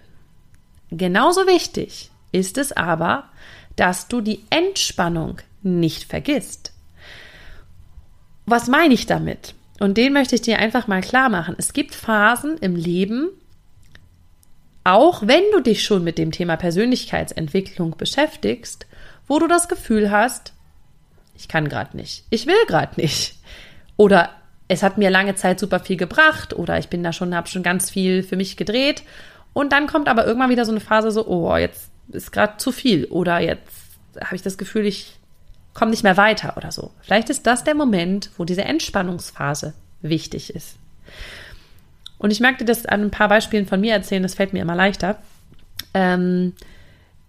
Genauso 0.91 1.47
wichtig 1.47 2.11
ist 2.31 2.57
es 2.57 2.71
aber, 2.71 3.29
dass 3.75 4.07
du 4.07 4.21
die 4.21 4.43
Entspannung 4.49 5.39
nicht 5.61 6.03
vergisst. 6.03 6.73
Was 8.45 8.67
meine 8.67 8.93
ich 8.93 9.05
damit? 9.05 9.55
Und 9.79 9.97
den 9.97 10.13
möchte 10.13 10.35
ich 10.35 10.41
dir 10.41 10.59
einfach 10.59 10.87
mal 10.87 11.01
klar 11.01 11.29
machen. 11.29 11.55
Es 11.57 11.73
gibt 11.73 11.93
Phasen 11.93 12.57
im 12.57 12.75
Leben, 12.75 13.29
auch 14.83 15.21
wenn 15.25 15.43
du 15.51 15.59
dich 15.59 15.83
schon 15.83 16.03
mit 16.03 16.17
dem 16.17 16.31
Thema 16.31 16.55
Persönlichkeitsentwicklung 16.55 17.97
beschäftigst, 17.97 18.87
wo 19.27 19.37
du 19.37 19.47
das 19.47 19.67
Gefühl 19.67 20.09
hast, 20.11 20.53
ich 21.37 21.47
kann 21.47 21.67
gerade 21.69 21.95
nicht, 21.97 22.23
ich 22.29 22.47
will 22.47 22.65
gerade 22.67 22.99
nicht. 22.99 23.35
Oder 23.97 24.29
es 24.67 24.83
hat 24.83 24.97
mir 24.97 25.09
lange 25.09 25.35
Zeit 25.35 25.59
super 25.59 25.79
viel 25.79 25.97
gebracht 25.97 26.53
oder 26.53 26.77
ich 26.77 26.89
bin 26.89 27.03
da 27.03 27.13
schon, 27.13 27.35
habe 27.35 27.47
schon 27.47 27.63
ganz 27.63 27.89
viel 27.89 28.23
für 28.23 28.35
mich 28.35 28.57
gedreht. 28.57 29.03
Und 29.53 29.73
dann 29.73 29.87
kommt 29.87 30.07
aber 30.07 30.25
irgendwann 30.25 30.49
wieder 30.49 30.65
so 30.65 30.71
eine 30.71 30.79
Phase 30.79 31.11
so, 31.11 31.27
oh, 31.27 31.55
jetzt 31.57 31.89
ist 32.09 32.31
gerade 32.31 32.57
zu 32.57 32.71
viel 32.71 33.05
oder 33.05 33.39
jetzt 33.39 33.71
habe 34.23 34.35
ich 34.35 34.41
das 34.41 34.57
Gefühl, 34.57 34.85
ich 34.85 35.17
komme 35.73 35.91
nicht 35.91 36.03
mehr 36.03 36.17
weiter 36.17 36.55
oder 36.57 36.71
so. 36.71 36.91
Vielleicht 37.01 37.29
ist 37.29 37.47
das 37.47 37.63
der 37.63 37.75
Moment, 37.75 38.31
wo 38.37 38.45
diese 38.45 38.63
Entspannungsphase 38.63 39.73
wichtig 40.01 40.55
ist. 40.55 40.77
Und 42.17 42.31
ich 42.31 42.39
dir 42.59 42.65
das 42.65 42.85
an 42.85 43.03
ein 43.03 43.11
paar 43.11 43.29
Beispielen 43.29 43.67
von 43.67 43.79
mir 43.79 43.93
erzählen, 43.93 44.23
das 44.23 44.33
fällt 44.33 44.53
mir 44.53 44.61
immer 44.61 44.75
leichter. 44.75 45.17
Ähm, 45.93 46.53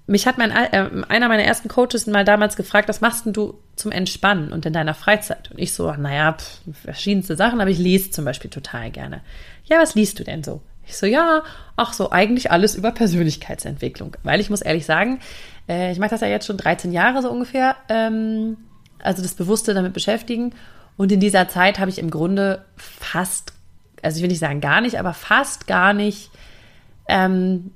mich 0.08 0.26
hat 0.26 0.38
mein, 0.38 0.50
äh, 0.50 0.90
einer 1.08 1.28
meiner 1.28 1.44
ersten 1.44 1.68
Coaches 1.68 2.06
mal 2.06 2.24
damals 2.24 2.56
gefragt, 2.56 2.88
was 2.88 3.02
machst 3.02 3.26
denn 3.26 3.34
du 3.34 3.58
zum 3.76 3.92
Entspannen 3.92 4.52
und 4.52 4.64
in 4.64 4.72
deiner 4.72 4.94
Freizeit? 4.94 5.50
Und 5.50 5.58
ich 5.58 5.74
so, 5.74 5.92
naja, 5.92 6.32
pff, 6.32 6.60
verschiedenste 6.82 7.36
Sachen, 7.36 7.60
aber 7.60 7.70
ich 7.70 7.78
lese 7.78 8.10
zum 8.10 8.24
Beispiel 8.24 8.50
total 8.50 8.90
gerne. 8.90 9.20
Ja, 9.64 9.78
was 9.78 9.94
liest 9.94 10.18
du 10.18 10.24
denn 10.24 10.42
so? 10.42 10.62
Ich 10.86 10.96
so, 10.96 11.04
ja, 11.04 11.42
ach 11.76 11.92
so, 11.92 12.10
eigentlich 12.10 12.50
alles 12.50 12.74
über 12.74 12.90
Persönlichkeitsentwicklung. 12.90 14.16
Weil 14.22 14.40
ich 14.40 14.48
muss 14.48 14.62
ehrlich 14.62 14.86
sagen, 14.86 15.20
äh, 15.68 15.92
ich 15.92 15.98
mache 15.98 16.10
das 16.10 16.22
ja 16.22 16.28
jetzt 16.28 16.46
schon 16.46 16.56
13 16.56 16.90
Jahre 16.90 17.20
so 17.20 17.30
ungefähr, 17.30 17.76
ähm, 17.90 18.56
also 19.00 19.22
das 19.22 19.34
Bewusste 19.34 19.74
damit 19.74 19.92
beschäftigen. 19.92 20.54
Und 20.96 21.12
in 21.12 21.20
dieser 21.20 21.48
Zeit 21.48 21.78
habe 21.78 21.90
ich 21.90 21.98
im 21.98 22.10
Grunde 22.10 22.64
fast, 22.76 23.52
also 24.02 24.16
ich 24.16 24.22
will 24.22 24.30
nicht 24.30 24.40
sagen 24.40 24.62
gar 24.62 24.80
nicht, 24.80 24.98
aber 24.98 25.12
fast 25.12 25.66
gar 25.66 25.92
nicht 25.92 26.30
ähm, 27.08 27.72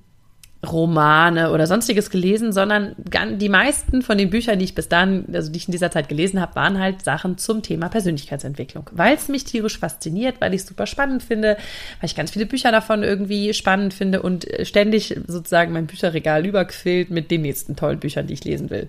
Romane 0.65 1.51
oder 1.51 1.67
sonstiges 1.67 2.09
gelesen, 2.09 2.53
sondern 2.53 2.95
die 2.97 3.49
meisten 3.49 4.03
von 4.03 4.17
den 4.17 4.31
Büchern, 4.31 4.61
die 4.61 4.65
ich 4.65 4.77
bis 4.77 4.89
dann, 4.89 5.27
also 5.33 5.51
die 5.51 5.57
ich 5.57 5.67
in 5.67 5.73
dieser 5.73 5.91
Zeit 5.91 6.09
gelesen 6.09 6.41
habe, 6.41 6.55
waren 6.55 6.79
halt 6.79 7.03
Sachen 7.03 7.37
zum 7.37 7.63
Thema 7.63 7.89
Persönlichkeitsentwicklung, 7.89 8.89
weil 8.93 9.17
es 9.17 9.27
mich 9.29 9.43
tierisch 9.43 9.79
fasziniert, 9.79 10.41
weil 10.41 10.55
ich 10.55 10.61
es 10.61 10.69
super 10.69 10.87
spannend 10.87 11.25
finde, 11.25 11.57
weil 12.01 12.09
ich 12.09 12.15
ganz 12.15 12.31
viele 12.31 12.47
Bücher 12.47 12.71
davon 12.71 13.03
irgendwie 13.03 13.55
spannend 13.55 13.93
finde 13.93 14.23
und 14.23 14.49
äh, 14.49 14.65
ständig 14.65 15.19
sozusagen 15.27 15.73
mein 15.73 15.87
Bücherregal 15.87 16.47
überquillt 16.47 17.11
mit 17.11 17.33
den 17.33 17.43
nächsten 17.43 17.75
tollen 17.75 17.99
Büchern, 17.99 18.29
die 18.29 18.35
ich 18.35 18.45
lesen 18.45 18.71
will. 18.71 18.89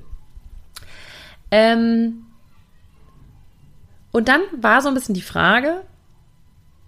Ähm 1.50 2.26
und 4.12 4.28
dann 4.28 4.42
war 4.62 4.82
so 4.82 4.90
ein 4.90 4.94
bisschen 4.94 5.16
die 5.16 5.22
Frage, 5.22 5.82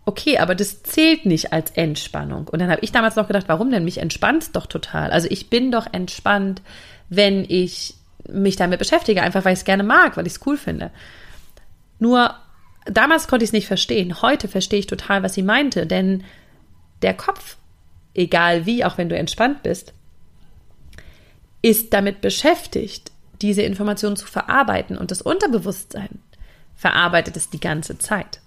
okay, 0.06 0.38
aber 0.38 0.56
das 0.56 0.84
zählt 0.84 1.26
nicht 1.26 1.52
als 1.52 1.72
Entspannung. 1.72 2.48
Und 2.48 2.60
dann 2.60 2.70
habe 2.70 2.82
ich 2.82 2.92
damals 2.92 3.16
noch 3.16 3.28
gedacht, 3.28 3.46
warum 3.48 3.72
denn? 3.72 3.84
Mich 3.84 3.98
entspannt 3.98 4.56
doch 4.56 4.68
total. 4.68 5.12
Also 5.12 5.28
ich 5.30 5.50
bin 5.50 5.72
doch 5.72 5.88
entspannt, 5.92 6.62
wenn 7.10 7.46
ich 7.48 7.96
mich 8.28 8.56
damit 8.56 8.80
beschäftige, 8.80 9.22
einfach 9.22 9.46
weil 9.46 9.54
ich 9.54 9.60
es 9.60 9.66
gerne 9.66 9.84
mag, 9.84 10.18
weil 10.18 10.28
ich 10.28 10.34
es 10.34 10.46
cool 10.46 10.58
finde. 10.58 10.92
Nur 12.00 12.36
damals 12.86 13.28
konnte 13.28 13.44
ich 13.44 13.50
es 13.50 13.54
nicht 13.54 13.68
verstehen. 13.68 14.22
Heute 14.22 14.48
verstehe 14.48 14.80
ich 14.80 14.88
total, 14.88 15.24
was 15.24 15.34
sie 15.34 15.44
meinte, 15.44 15.86
denn 15.88 16.24
der 17.02 17.14
Kopf, 17.14 17.58
egal 18.14 18.66
wie, 18.66 18.86
auch 18.86 18.98
wenn 18.98 19.10
du 19.10 19.18
entspannt 19.18 19.64
bist, 19.64 19.94
ist 21.62 21.94
damit 21.94 22.22
beschäftigt, 22.22 23.12
diese 23.42 23.64
Informationen 23.64 24.16
zu 24.16 24.28
verarbeiten 24.28 24.98
und 24.98 25.12
das 25.12 25.22
Unterbewusstsein 25.22 26.20
verarbeitet 26.76 27.36
es 27.38 27.50
die 27.50 27.60
ganze 27.60 27.98
Zeit. 27.98 28.40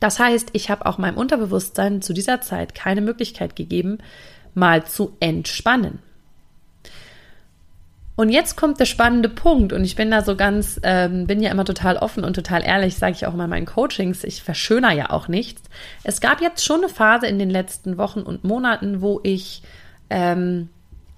Das 0.00 0.18
heißt, 0.18 0.50
ich 0.52 0.70
habe 0.70 0.86
auch 0.86 0.98
meinem 0.98 1.16
Unterbewusstsein 1.16 2.02
zu 2.02 2.12
dieser 2.12 2.40
Zeit 2.40 2.74
keine 2.74 3.00
Möglichkeit 3.00 3.56
gegeben, 3.56 3.98
mal 4.54 4.84
zu 4.84 5.16
entspannen. 5.20 5.98
Und 8.16 8.28
jetzt 8.28 8.56
kommt 8.56 8.78
der 8.78 8.84
spannende 8.84 9.28
Punkt 9.28 9.72
und 9.72 9.82
ich 9.82 9.96
bin 9.96 10.10
da 10.10 10.22
so 10.22 10.36
ganz, 10.36 10.78
ähm, 10.84 11.26
bin 11.26 11.42
ja 11.42 11.50
immer 11.50 11.64
total 11.64 11.96
offen 11.96 12.22
und 12.22 12.34
total 12.34 12.62
ehrlich, 12.62 12.96
sage 12.96 13.12
ich 13.12 13.26
auch 13.26 13.34
immer 13.34 13.44
in 13.44 13.50
meinen 13.50 13.66
Coachings, 13.66 14.22
ich 14.22 14.42
verschöner 14.42 14.92
ja 14.92 15.10
auch 15.10 15.26
nichts. 15.26 15.62
Es 16.04 16.20
gab 16.20 16.40
jetzt 16.40 16.64
schon 16.64 16.78
eine 16.78 16.88
Phase 16.88 17.26
in 17.26 17.40
den 17.40 17.50
letzten 17.50 17.98
Wochen 17.98 18.20
und 18.20 18.44
Monaten, 18.44 19.00
wo 19.02 19.18
ich 19.24 19.62
ähm, 20.10 20.68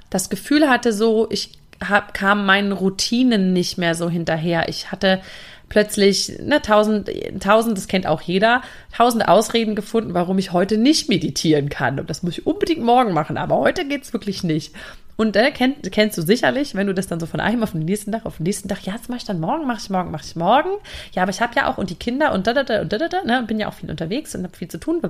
das 0.08 0.30
Gefühl 0.30 0.70
hatte, 0.70 0.94
so, 0.94 1.26
ich 1.30 1.52
hab, 1.86 2.14
kam 2.14 2.46
meinen 2.46 2.72
Routinen 2.72 3.52
nicht 3.52 3.76
mehr 3.76 3.94
so 3.94 4.08
hinterher. 4.08 4.70
Ich 4.70 4.90
hatte 4.90 5.20
plötzlich 5.68 6.38
ne, 6.40 6.62
tausend, 6.62 7.10
tausend, 7.40 7.76
das 7.76 7.88
kennt 7.88 8.06
auch 8.06 8.22
jeder, 8.22 8.62
tausend 8.96 9.26
Ausreden 9.26 9.74
gefunden, 9.74 10.14
warum 10.14 10.38
ich 10.38 10.52
heute 10.52 10.78
nicht 10.78 11.08
meditieren 11.08 11.68
kann. 11.68 11.98
Und 11.98 12.08
das 12.08 12.22
muss 12.22 12.38
ich 12.38 12.46
unbedingt 12.46 12.82
morgen 12.82 13.12
machen, 13.12 13.36
aber 13.36 13.56
heute 13.56 13.86
geht's 13.86 14.12
wirklich 14.12 14.44
nicht. 14.44 14.74
Und 15.16 15.34
äh, 15.34 15.50
kenn, 15.50 15.76
kennst 15.90 16.18
du 16.18 16.22
sicherlich, 16.22 16.74
wenn 16.74 16.86
du 16.86 16.94
das 16.94 17.06
dann 17.06 17.18
so 17.18 17.26
von 17.26 17.40
einem 17.40 17.62
auf 17.62 17.72
den 17.72 17.80
nächsten 17.80 18.12
Tag, 18.12 18.26
auf 18.26 18.36
den 18.36 18.44
nächsten 18.44 18.68
Tag, 18.68 18.84
ja, 18.84 18.92
das 18.92 19.08
mache 19.08 19.18
ich 19.18 19.24
dann 19.24 19.40
morgen, 19.40 19.66
mache 19.66 19.80
ich 19.82 19.90
morgen, 19.90 20.10
mache 20.10 20.24
ich 20.26 20.36
morgen. 20.36 20.70
Ja, 21.12 21.22
aber 21.22 21.30
ich 21.30 21.40
habe 21.40 21.54
ja 21.56 21.70
auch 21.70 21.78
und 21.78 21.88
die 21.88 21.94
Kinder 21.94 22.32
und 22.32 22.46
da, 22.46 22.52
da, 22.52 22.64
da 22.64 22.82
und 22.82 22.92
da, 22.92 22.98
da, 22.98 23.08
da, 23.08 23.24
ne, 23.24 23.42
bin 23.46 23.58
ja 23.58 23.68
auch 23.68 23.74
viel 23.74 23.90
unterwegs 23.90 24.34
und 24.34 24.44
habe 24.44 24.56
viel 24.56 24.68
zu 24.68 24.78
tun. 24.78 25.00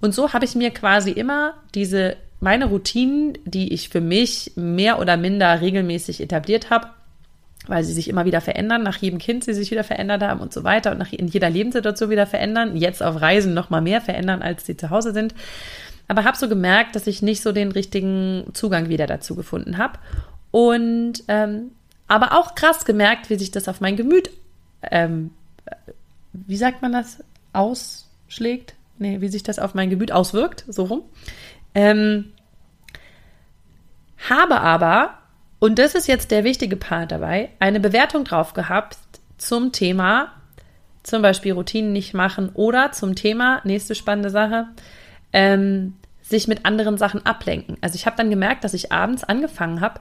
Und 0.00 0.14
so 0.14 0.32
habe 0.32 0.44
ich 0.46 0.54
mir 0.54 0.70
quasi 0.70 1.10
immer 1.10 1.54
diese, 1.74 2.16
meine 2.40 2.64
Routinen, 2.64 3.36
die 3.44 3.74
ich 3.74 3.90
für 3.90 4.00
mich 4.00 4.52
mehr 4.56 4.98
oder 4.98 5.18
minder 5.18 5.60
regelmäßig 5.60 6.22
etabliert 6.22 6.70
habe, 6.70 6.88
weil 7.70 7.84
sie 7.84 7.92
sich 7.92 8.08
immer 8.08 8.24
wieder 8.24 8.40
verändern, 8.40 8.82
nach 8.82 8.96
jedem 8.96 9.18
Kind 9.18 9.44
sie 9.44 9.54
sich 9.54 9.70
wieder 9.70 9.84
verändert 9.84 10.22
haben 10.22 10.40
und 10.40 10.52
so 10.52 10.64
weiter 10.64 10.90
und 10.90 10.98
nach, 10.98 11.12
in 11.12 11.28
jeder 11.28 11.48
Lebenssituation 11.48 12.10
wieder 12.10 12.26
verändern, 12.26 12.76
jetzt 12.76 13.02
auf 13.02 13.20
Reisen 13.20 13.54
noch 13.54 13.70
mal 13.70 13.80
mehr 13.80 14.00
verändern, 14.00 14.42
als 14.42 14.66
sie 14.66 14.76
zu 14.76 14.90
Hause 14.90 15.12
sind. 15.12 15.34
Aber 16.08 16.24
habe 16.24 16.36
so 16.36 16.48
gemerkt, 16.48 16.96
dass 16.96 17.06
ich 17.06 17.22
nicht 17.22 17.42
so 17.42 17.52
den 17.52 17.70
richtigen 17.70 18.44
Zugang 18.52 18.88
wieder 18.88 19.06
dazu 19.06 19.36
gefunden 19.36 19.78
habe. 19.78 19.98
Und 20.50 21.22
ähm, 21.28 21.70
aber 22.08 22.36
auch 22.36 22.56
krass 22.56 22.84
gemerkt, 22.84 23.30
wie 23.30 23.36
sich 23.36 23.52
das 23.52 23.68
auf 23.68 23.80
mein 23.80 23.94
Gemüt, 23.94 24.30
ähm, 24.90 25.30
wie 26.32 26.56
sagt 26.56 26.82
man 26.82 26.90
das, 26.92 27.22
ausschlägt? 27.52 28.74
Nee, 28.98 29.20
wie 29.20 29.28
sich 29.28 29.44
das 29.44 29.60
auf 29.60 29.74
mein 29.74 29.90
Gemüt 29.90 30.10
auswirkt, 30.10 30.64
so 30.66 30.84
rum. 30.84 31.02
Ähm, 31.74 32.32
habe 34.28 34.60
aber 34.60 35.19
und 35.60 35.78
das 35.78 35.94
ist 35.94 36.08
jetzt 36.08 36.30
der 36.30 36.42
wichtige 36.42 36.76
Part 36.76 37.12
dabei, 37.12 37.50
eine 37.60 37.80
Bewertung 37.80 38.24
drauf 38.24 38.54
gehabt 38.54 38.96
zum 39.36 39.72
Thema, 39.72 40.32
zum 41.02 41.22
Beispiel 41.22 41.52
Routinen 41.52 41.92
nicht 41.92 42.14
machen 42.14 42.50
oder 42.54 42.92
zum 42.92 43.14
Thema, 43.14 43.60
nächste 43.64 43.94
spannende 43.94 44.30
Sache, 44.30 44.66
ähm, 45.32 45.94
sich 46.22 46.48
mit 46.48 46.64
anderen 46.64 46.96
Sachen 46.96 47.24
ablenken. 47.26 47.76
Also 47.82 47.94
ich 47.96 48.06
habe 48.06 48.16
dann 48.16 48.30
gemerkt, 48.30 48.64
dass 48.64 48.74
ich 48.74 48.90
abends 48.90 49.22
angefangen 49.22 49.80
habe, 49.80 50.00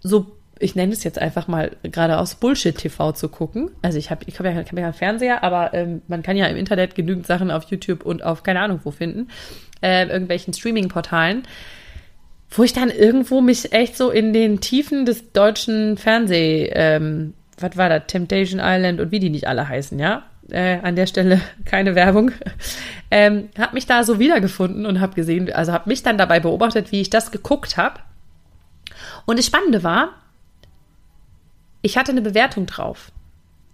so, 0.00 0.26
ich 0.60 0.76
nenne 0.76 0.92
es 0.92 1.02
jetzt 1.02 1.18
einfach 1.18 1.48
mal 1.48 1.76
geradeaus 1.82 2.36
Bullshit-TV 2.36 3.12
zu 3.12 3.28
gucken. 3.28 3.70
Also 3.82 3.98
ich 3.98 4.10
habe 4.10 4.24
ich 4.26 4.38
hab 4.38 4.46
ja, 4.46 4.52
hab 4.52 4.72
ja 4.72 4.82
keinen 4.82 4.92
Fernseher, 4.92 5.42
aber 5.42 5.74
ähm, 5.74 6.02
man 6.06 6.22
kann 6.22 6.36
ja 6.36 6.46
im 6.46 6.56
Internet 6.56 6.94
genügend 6.94 7.26
Sachen 7.26 7.50
auf 7.50 7.64
YouTube 7.64 8.04
und 8.04 8.22
auf 8.22 8.44
keine 8.44 8.60
Ahnung 8.60 8.80
wo 8.84 8.92
finden, 8.92 9.28
äh, 9.82 10.06
irgendwelchen 10.06 10.52
Streaming-Portalen 10.52 11.44
wo 12.50 12.62
ich 12.62 12.72
dann 12.72 12.90
irgendwo 12.90 13.40
mich 13.40 13.72
echt 13.72 13.96
so 13.96 14.10
in 14.10 14.32
den 14.32 14.60
Tiefen 14.60 15.04
des 15.04 15.32
deutschen 15.32 15.96
Fernseh, 15.96 16.70
ähm, 16.72 17.34
was 17.58 17.76
war 17.76 17.88
das, 17.88 18.04
Temptation 18.06 18.60
Island 18.62 19.00
und 19.00 19.10
wie 19.10 19.20
die 19.20 19.30
nicht 19.30 19.46
alle 19.46 19.68
heißen, 19.68 19.98
ja? 19.98 20.24
Äh, 20.50 20.78
an 20.80 20.96
der 20.96 21.06
Stelle 21.06 21.42
keine 21.66 21.94
Werbung. 21.94 22.32
Ähm, 23.10 23.50
habe 23.58 23.74
mich 23.74 23.86
da 23.86 24.02
so 24.04 24.18
wiedergefunden 24.18 24.86
und 24.86 25.00
habe 25.00 25.14
gesehen, 25.14 25.52
also 25.52 25.72
habe 25.72 25.88
mich 25.88 26.02
dann 26.02 26.16
dabei 26.16 26.40
beobachtet, 26.40 26.90
wie 26.90 27.00
ich 27.00 27.10
das 27.10 27.30
geguckt 27.30 27.76
habe. 27.76 28.00
Und 29.26 29.38
das 29.38 29.46
Spannende 29.46 29.82
war, 29.82 30.14
ich 31.82 31.98
hatte 31.98 32.12
eine 32.12 32.22
Bewertung 32.22 32.66
drauf. 32.66 33.12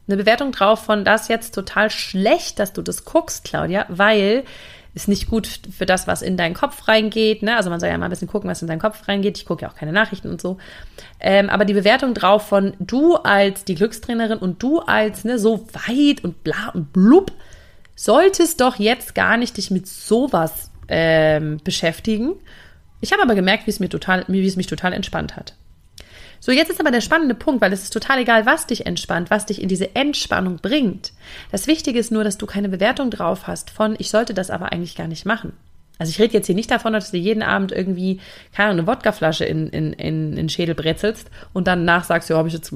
Eine 0.06 0.18
Bewertung 0.18 0.52
drauf 0.52 0.84
von 0.84 1.04
das 1.04 1.28
jetzt 1.28 1.54
total 1.54 1.90
schlecht, 1.90 2.58
dass 2.58 2.72
du 2.72 2.82
das 2.82 3.04
guckst, 3.04 3.44
Claudia, 3.44 3.86
weil 3.88 4.44
ist 4.94 5.08
nicht 5.08 5.28
gut 5.28 5.48
für 5.76 5.86
das, 5.86 6.06
was 6.06 6.22
in 6.22 6.36
deinen 6.36 6.54
Kopf 6.54 6.86
reingeht. 6.86 7.42
Ne? 7.42 7.56
Also 7.56 7.68
man 7.68 7.80
soll 7.80 7.88
ja 7.88 7.98
mal 7.98 8.06
ein 8.06 8.10
bisschen 8.10 8.28
gucken, 8.28 8.48
was 8.48 8.62
in 8.62 8.68
deinen 8.68 8.78
Kopf 8.78 9.08
reingeht. 9.08 9.36
Ich 9.36 9.44
gucke 9.44 9.62
ja 9.62 9.68
auch 9.68 9.74
keine 9.74 9.92
Nachrichten 9.92 10.30
und 10.30 10.40
so. 10.40 10.58
Ähm, 11.18 11.50
aber 11.50 11.64
die 11.64 11.74
Bewertung 11.74 12.14
drauf 12.14 12.46
von 12.46 12.74
du 12.78 13.16
als 13.16 13.64
die 13.64 13.74
Glückstrainerin 13.74 14.38
und 14.38 14.62
du 14.62 14.78
als 14.78 15.24
ne, 15.24 15.38
so 15.38 15.66
weit 15.72 16.22
und 16.22 16.44
bla 16.44 16.70
und 16.74 16.92
blub, 16.92 17.32
solltest 17.96 18.60
doch 18.60 18.76
jetzt 18.78 19.14
gar 19.14 19.36
nicht 19.36 19.56
dich 19.56 19.70
mit 19.70 19.88
sowas 19.88 20.70
ähm, 20.88 21.58
beschäftigen. 21.64 22.34
Ich 23.00 23.12
habe 23.12 23.22
aber 23.22 23.34
gemerkt, 23.34 23.66
wie 23.66 23.70
es 23.70 23.80
mir 23.80 23.88
total, 23.88 24.24
wie 24.28 24.46
es 24.46 24.56
mich 24.56 24.68
total 24.68 24.92
entspannt 24.92 25.36
hat. 25.36 25.54
So, 26.44 26.52
jetzt 26.52 26.68
ist 26.70 26.78
aber 26.78 26.90
der 26.90 27.00
spannende 27.00 27.34
Punkt, 27.34 27.62
weil 27.62 27.72
es 27.72 27.84
ist 27.84 27.94
total 27.94 28.18
egal, 28.18 28.44
was 28.44 28.66
dich 28.66 28.84
entspannt, 28.84 29.30
was 29.30 29.46
dich 29.46 29.62
in 29.62 29.68
diese 29.70 29.96
Entspannung 29.96 30.58
bringt. 30.58 31.14
Das 31.50 31.66
Wichtige 31.66 31.98
ist 31.98 32.12
nur, 32.12 32.22
dass 32.22 32.36
du 32.36 32.44
keine 32.44 32.68
Bewertung 32.68 33.10
drauf 33.10 33.46
hast 33.46 33.70
von, 33.70 33.96
ich 33.98 34.10
sollte 34.10 34.34
das 34.34 34.50
aber 34.50 34.70
eigentlich 34.70 34.94
gar 34.94 35.08
nicht 35.08 35.24
machen. 35.24 35.54
Also 35.98 36.10
ich 36.10 36.20
rede 36.20 36.34
jetzt 36.34 36.44
hier 36.44 36.54
nicht 36.54 36.70
davon, 36.70 36.92
dass 36.92 37.12
du 37.12 37.16
jeden 37.16 37.42
Abend 37.42 37.72
irgendwie, 37.72 38.20
keine 38.54 38.68
Ahnung, 38.68 38.80
eine 38.80 38.88
Wodkaflasche 38.88 39.46
in, 39.46 39.68
in, 39.68 39.94
in, 39.94 40.32
in 40.32 40.36
den 40.36 40.48
Schädel 40.50 40.74
brezelst 40.74 41.30
und 41.54 41.66
dann 41.66 41.86
nachsagst, 41.86 42.28
ja, 42.28 42.44
ich 42.44 42.52
jetzt, 42.52 42.74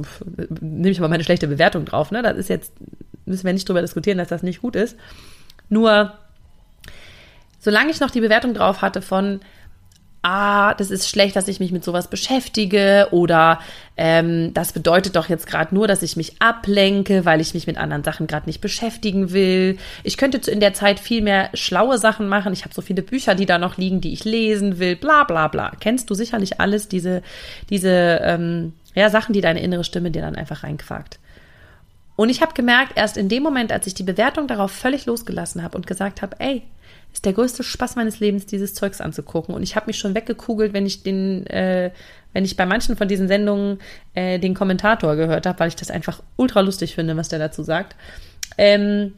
nehme 0.62 0.88
ich 0.88 0.98
mal 0.98 1.08
meine 1.08 1.24
schlechte 1.24 1.46
Bewertung 1.46 1.84
drauf. 1.84 2.10
Ne? 2.10 2.22
Das 2.22 2.38
ist 2.38 2.48
jetzt, 2.48 2.72
müssen 3.26 3.44
wir 3.44 3.52
nicht 3.52 3.68
drüber 3.68 3.82
diskutieren, 3.82 4.16
dass 4.16 4.28
das 4.28 4.42
nicht 4.42 4.62
gut 4.62 4.76
ist. 4.76 4.96
Nur, 5.68 6.14
solange 7.58 7.90
ich 7.90 8.00
noch 8.00 8.10
die 8.10 8.22
Bewertung 8.22 8.54
drauf 8.54 8.80
hatte 8.80 9.02
von, 9.02 9.40
ah, 10.28 10.74
das 10.74 10.90
ist 10.90 11.08
schlecht, 11.08 11.36
dass 11.36 11.48
ich 11.48 11.58
mich 11.58 11.72
mit 11.72 11.82
sowas 11.82 12.08
beschäftige 12.08 13.08
oder 13.12 13.60
ähm, 13.96 14.52
das 14.52 14.72
bedeutet 14.72 15.16
doch 15.16 15.28
jetzt 15.28 15.46
gerade 15.46 15.74
nur, 15.74 15.88
dass 15.88 16.02
ich 16.02 16.16
mich 16.16 16.40
ablenke, 16.40 17.24
weil 17.24 17.40
ich 17.40 17.54
mich 17.54 17.66
mit 17.66 17.78
anderen 17.78 18.04
Sachen 18.04 18.26
gerade 18.26 18.46
nicht 18.46 18.60
beschäftigen 18.60 19.32
will. 19.32 19.78
Ich 20.04 20.18
könnte 20.18 20.50
in 20.50 20.60
der 20.60 20.74
Zeit 20.74 21.00
viel 21.00 21.22
mehr 21.22 21.48
schlaue 21.54 21.96
Sachen 21.98 22.28
machen. 22.28 22.52
Ich 22.52 22.64
habe 22.64 22.74
so 22.74 22.82
viele 22.82 23.02
Bücher, 23.02 23.34
die 23.34 23.46
da 23.46 23.58
noch 23.58 23.78
liegen, 23.78 24.00
die 24.00 24.12
ich 24.12 24.24
lesen 24.24 24.78
will, 24.78 24.96
bla 24.96 25.24
bla 25.24 25.48
bla. 25.48 25.72
Kennst 25.80 26.10
du 26.10 26.14
sicherlich 26.14 26.60
alles, 26.60 26.88
diese, 26.88 27.22
diese 27.70 28.20
ähm, 28.22 28.74
ja, 28.94 29.08
Sachen, 29.08 29.32
die 29.32 29.40
deine 29.40 29.62
innere 29.62 29.84
Stimme 29.84 30.10
dir 30.10 30.22
dann 30.22 30.36
einfach 30.36 30.62
reinquakt. 30.62 31.18
Und 32.18 32.30
ich 32.30 32.42
habe 32.42 32.52
gemerkt, 32.52 32.94
erst 32.96 33.16
in 33.16 33.28
dem 33.28 33.44
Moment, 33.44 33.70
als 33.70 33.86
ich 33.86 33.94
die 33.94 34.02
Bewertung 34.02 34.48
darauf 34.48 34.72
völlig 34.72 35.06
losgelassen 35.06 35.62
habe 35.62 35.76
und 35.76 35.86
gesagt 35.86 36.20
habe, 36.20 36.34
ey, 36.40 36.64
ist 37.12 37.24
der 37.24 37.32
größte 37.32 37.62
Spaß 37.62 37.94
meines 37.94 38.18
Lebens, 38.18 38.44
dieses 38.44 38.74
Zeugs 38.74 39.00
anzugucken. 39.00 39.54
Und 39.54 39.62
ich 39.62 39.76
habe 39.76 39.86
mich 39.86 39.98
schon 39.98 40.16
weggekugelt, 40.16 40.72
wenn 40.72 40.84
ich 40.84 41.04
den, 41.04 41.46
äh, 41.46 41.92
wenn 42.32 42.44
ich 42.44 42.56
bei 42.56 42.66
manchen 42.66 42.96
von 42.96 43.06
diesen 43.06 43.28
Sendungen 43.28 43.78
äh, 44.14 44.40
den 44.40 44.54
Kommentator 44.54 45.14
gehört 45.14 45.46
habe, 45.46 45.60
weil 45.60 45.68
ich 45.68 45.76
das 45.76 45.92
einfach 45.92 46.20
ultra 46.34 46.58
lustig 46.60 46.96
finde, 46.96 47.16
was 47.16 47.28
der 47.28 47.38
dazu 47.38 47.62
sagt. 47.62 47.94
Ähm, 48.58 49.14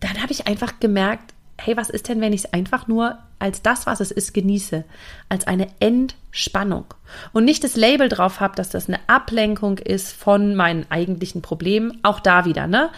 dann 0.00 0.20
habe 0.20 0.32
ich 0.32 0.46
einfach 0.46 0.78
gemerkt, 0.78 1.32
hey, 1.58 1.76
was 1.76 1.90
ist 1.90 2.08
denn, 2.08 2.20
wenn 2.20 2.32
ich 2.32 2.44
es 2.44 2.52
einfach 2.52 2.86
nur 2.86 3.18
als 3.38 3.62
das, 3.62 3.86
was 3.86 4.00
es 4.00 4.10
ist, 4.10 4.34
genieße, 4.34 4.84
als 5.28 5.46
eine 5.46 5.68
Entspannung 5.80 6.84
und 7.32 7.44
nicht 7.44 7.64
das 7.64 7.76
Label 7.76 8.08
drauf 8.08 8.40
habe, 8.40 8.56
dass 8.56 8.70
das 8.70 8.88
eine 8.88 9.00
Ablenkung 9.06 9.78
ist 9.78 10.12
von 10.12 10.54
meinen 10.54 10.86
eigentlichen 10.90 11.42
Problemen. 11.42 11.98
Auch 12.02 12.20
da 12.20 12.44
wieder, 12.44 12.66
ne? 12.66 12.90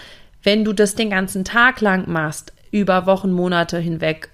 Wenn 0.43 0.65
du 0.65 0.73
das 0.73 0.95
den 0.95 1.11
ganzen 1.11 1.45
Tag 1.45 1.81
lang 1.81 2.11
machst, 2.11 2.53
über 2.71 3.07
Wochen, 3.07 3.33
Monate 3.33 3.79
hinweg 3.79 4.31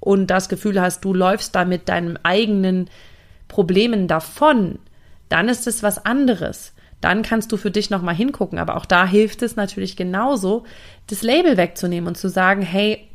und 0.00 0.28
das 0.28 0.48
Gefühl 0.48 0.80
hast, 0.80 1.04
du 1.04 1.12
läufst 1.14 1.54
da 1.54 1.64
mit 1.64 1.88
deinen 1.88 2.18
eigenen 2.24 2.88
Problemen 3.48 4.08
davon, 4.08 4.78
dann 5.28 5.48
ist 5.48 5.66
es 5.66 5.82
was 5.82 6.04
anderes. 6.04 6.72
Dann 7.00 7.22
kannst 7.22 7.52
du 7.52 7.56
für 7.56 7.70
dich 7.70 7.90
nochmal 7.90 8.14
hingucken. 8.14 8.58
Aber 8.58 8.76
auch 8.76 8.86
da 8.86 9.06
hilft 9.06 9.42
es 9.42 9.56
natürlich 9.56 9.96
genauso, 9.96 10.64
das 11.08 11.22
Label 11.22 11.56
wegzunehmen 11.56 12.08
und 12.08 12.16
zu 12.16 12.28
sagen, 12.28 12.62
hey, 12.62 13.08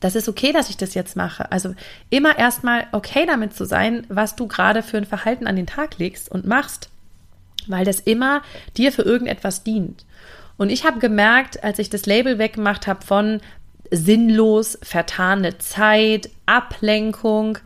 das 0.00 0.14
ist 0.14 0.28
okay, 0.28 0.52
dass 0.52 0.70
ich 0.70 0.76
das 0.76 0.94
jetzt 0.94 1.16
mache. 1.16 1.50
Also 1.52 1.74
immer 2.10 2.38
erstmal 2.38 2.86
okay 2.92 3.26
damit 3.26 3.54
zu 3.54 3.64
sein, 3.64 4.06
was 4.08 4.36
du 4.36 4.46
gerade 4.46 4.82
für 4.82 4.98
ein 4.98 5.06
Verhalten 5.06 5.46
an 5.46 5.56
den 5.56 5.66
Tag 5.66 5.98
legst 5.98 6.30
und 6.30 6.46
machst, 6.46 6.90
weil 7.66 7.84
das 7.84 8.00
immer 8.00 8.42
dir 8.76 8.92
für 8.92 9.02
irgendetwas 9.02 9.62
dient. 9.62 10.04
Und 10.56 10.70
ich 10.70 10.84
habe 10.84 11.00
gemerkt, 11.00 11.64
als 11.64 11.78
ich 11.78 11.90
das 11.90 12.06
Label 12.06 12.38
weggemacht 12.38 12.86
habe 12.86 13.04
von 13.04 13.40
sinnlos, 13.90 14.78
vertane 14.82 15.58
Zeit, 15.58 16.30
Ablenkung 16.46 17.58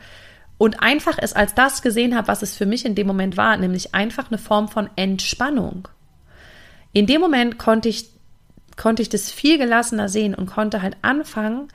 und 0.58 0.82
einfach 0.82 1.18
es 1.18 1.32
als 1.32 1.54
das 1.54 1.82
gesehen 1.82 2.16
habe, 2.16 2.28
was 2.28 2.42
es 2.42 2.56
für 2.56 2.66
mich 2.66 2.85
in 2.85 2.94
dem 2.94 3.06
Moment 3.06 3.37
war, 3.37 3.56
nämlich 3.56 3.94
einfach 3.94 4.28
eine 4.28 4.38
Form 4.38 4.68
von 4.68 4.90
Entspannung. 4.97 5.88
In 6.92 7.06
dem 7.06 7.20
Moment 7.20 7.58
konnte 7.58 7.88
ich, 7.88 8.08
konnte 8.76 9.02
ich 9.02 9.08
das 9.08 9.30
viel 9.30 9.58
gelassener 9.58 10.08
sehen 10.08 10.35
und 10.35 10.47
konnte 10.47 10.82
halt 10.82 10.97
anfangen, 11.02 11.68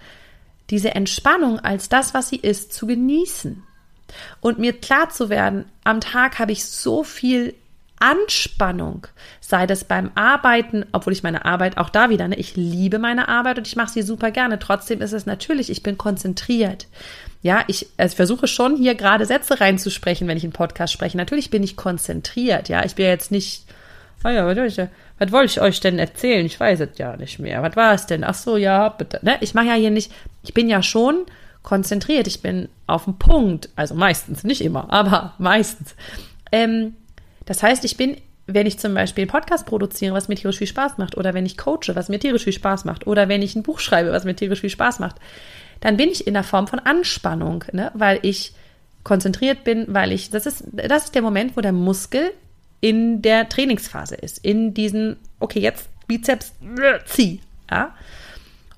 diese 0.73 0.95
Entspannung 0.95 1.59
als 1.59 1.87
das, 1.87 2.15
was 2.15 2.29
sie 2.29 2.37
ist, 2.37 2.73
zu 2.73 2.87
genießen. 2.87 3.61
Und 4.41 4.57
mir 4.57 4.73
klar 4.73 5.09
zu 5.09 5.29
werden, 5.29 5.65
am 5.83 6.01
Tag 6.01 6.39
habe 6.39 6.51
ich 6.51 6.65
so 6.65 7.03
viel 7.03 7.53
Anspannung, 7.99 9.05
sei 9.39 9.67
das 9.67 9.83
beim 9.83 10.09
Arbeiten, 10.15 10.83
obwohl 10.91 11.13
ich 11.13 11.21
meine 11.21 11.45
Arbeit 11.45 11.77
auch 11.77 11.89
da 11.89 12.09
wieder, 12.09 12.27
ne, 12.27 12.37
ich 12.37 12.55
liebe 12.55 12.97
meine 12.97 13.27
Arbeit 13.27 13.59
und 13.59 13.67
ich 13.67 13.75
mache 13.75 13.91
sie 13.91 14.01
super 14.01 14.31
gerne. 14.31 14.57
Trotzdem 14.57 14.99
ist 14.99 15.13
es 15.13 15.27
natürlich, 15.27 15.69
ich 15.69 15.83
bin 15.83 15.95
konzentriert. 15.95 16.87
Ja, 17.43 17.63
ich 17.67 17.87
also 17.97 18.15
versuche 18.15 18.47
schon 18.47 18.75
hier 18.75 18.95
gerade 18.95 19.27
Sätze 19.27 19.61
reinzusprechen, 19.61 20.27
wenn 20.27 20.37
ich 20.37 20.43
einen 20.43 20.53
Podcast 20.53 20.91
spreche. 20.91 21.17
Natürlich 21.17 21.51
bin 21.51 21.61
ich 21.61 21.75
konzentriert. 21.75 22.67
Ja, 22.67 22.83
ich 22.83 22.95
bin 22.95 23.05
jetzt 23.05 23.29
nicht, 23.29 23.65
oh 24.23 24.29
ja, 24.29 24.45
was, 24.45 24.77
was 25.19 25.31
wollte 25.31 25.51
ich 25.51 25.61
euch 25.61 25.79
denn 25.79 25.99
erzählen? 25.99 26.45
Ich 26.45 26.59
weiß 26.59 26.79
es 26.79 26.97
ja 26.97 27.15
nicht 27.17 27.39
mehr. 27.39 27.61
Was 27.61 27.75
war 27.75 27.93
es 27.93 28.05
denn? 28.05 28.23
Ach 28.23 28.33
so, 28.33 28.57
ja, 28.57 28.89
bitte. 28.89 29.19
Ne? 29.21 29.37
Ich 29.41 29.53
mache 29.53 29.67
ja 29.67 29.73
hier 29.73 29.91
nicht, 29.91 30.11
ich 30.43 30.53
bin 30.53 30.69
ja 30.69 30.81
schon 30.81 31.25
konzentriert. 31.63 32.27
Ich 32.27 32.41
bin 32.41 32.69
auf 32.87 33.05
dem 33.05 33.17
Punkt. 33.17 33.69
Also 33.75 33.95
meistens, 33.95 34.43
nicht 34.43 34.61
immer, 34.61 34.91
aber 34.91 35.33
meistens. 35.39 35.95
Ähm, 36.51 36.95
das 37.45 37.63
heißt, 37.63 37.83
ich 37.85 37.97
bin, 37.97 38.17
wenn 38.45 38.67
ich 38.67 38.77
zum 38.79 38.93
Beispiel 38.93 39.23
einen 39.23 39.31
Podcast 39.31 39.65
produziere, 39.65 40.13
was 40.13 40.27
mir 40.27 40.35
tierisch 40.35 40.57
viel 40.57 40.67
Spaß 40.67 40.97
macht, 40.97 41.17
oder 41.17 41.33
wenn 41.33 41.45
ich 41.45 41.57
coache, 41.57 41.95
was 41.95 42.09
mir 42.09 42.19
tierisch 42.19 42.43
viel 42.43 42.53
Spaß 42.53 42.85
macht, 42.85 43.07
oder 43.07 43.27
wenn 43.27 43.41
ich 43.41 43.55
ein 43.55 43.63
Buch 43.63 43.79
schreibe, 43.79 44.11
was 44.11 44.25
mir 44.25 44.35
tierisch 44.35 44.61
viel 44.61 44.69
Spaß 44.69 44.99
macht, 44.99 45.15
dann 45.79 45.97
bin 45.97 46.09
ich 46.09 46.27
in 46.27 46.33
der 46.33 46.43
Form 46.43 46.67
von 46.67 46.79
Anspannung, 46.79 47.65
ne? 47.71 47.91
weil 47.93 48.19
ich 48.21 48.53
konzentriert 49.03 49.63
bin, 49.63 49.85
weil 49.89 50.11
ich, 50.11 50.29
das 50.29 50.45
ist, 50.45 50.63
das 50.71 51.05
ist 51.05 51.15
der 51.15 51.21
Moment, 51.21 51.57
wo 51.57 51.61
der 51.61 51.73
Muskel 51.73 52.31
in 52.83 53.21
der 53.21 53.47
Trainingsphase 53.47 54.15
ist, 54.15 54.43
in 54.43 54.73
diesen, 54.73 55.15
okay, 55.39 55.61
jetzt 55.61 55.87
Bizeps, 56.07 56.53
zieh, 57.05 57.39
ja. 57.71 57.95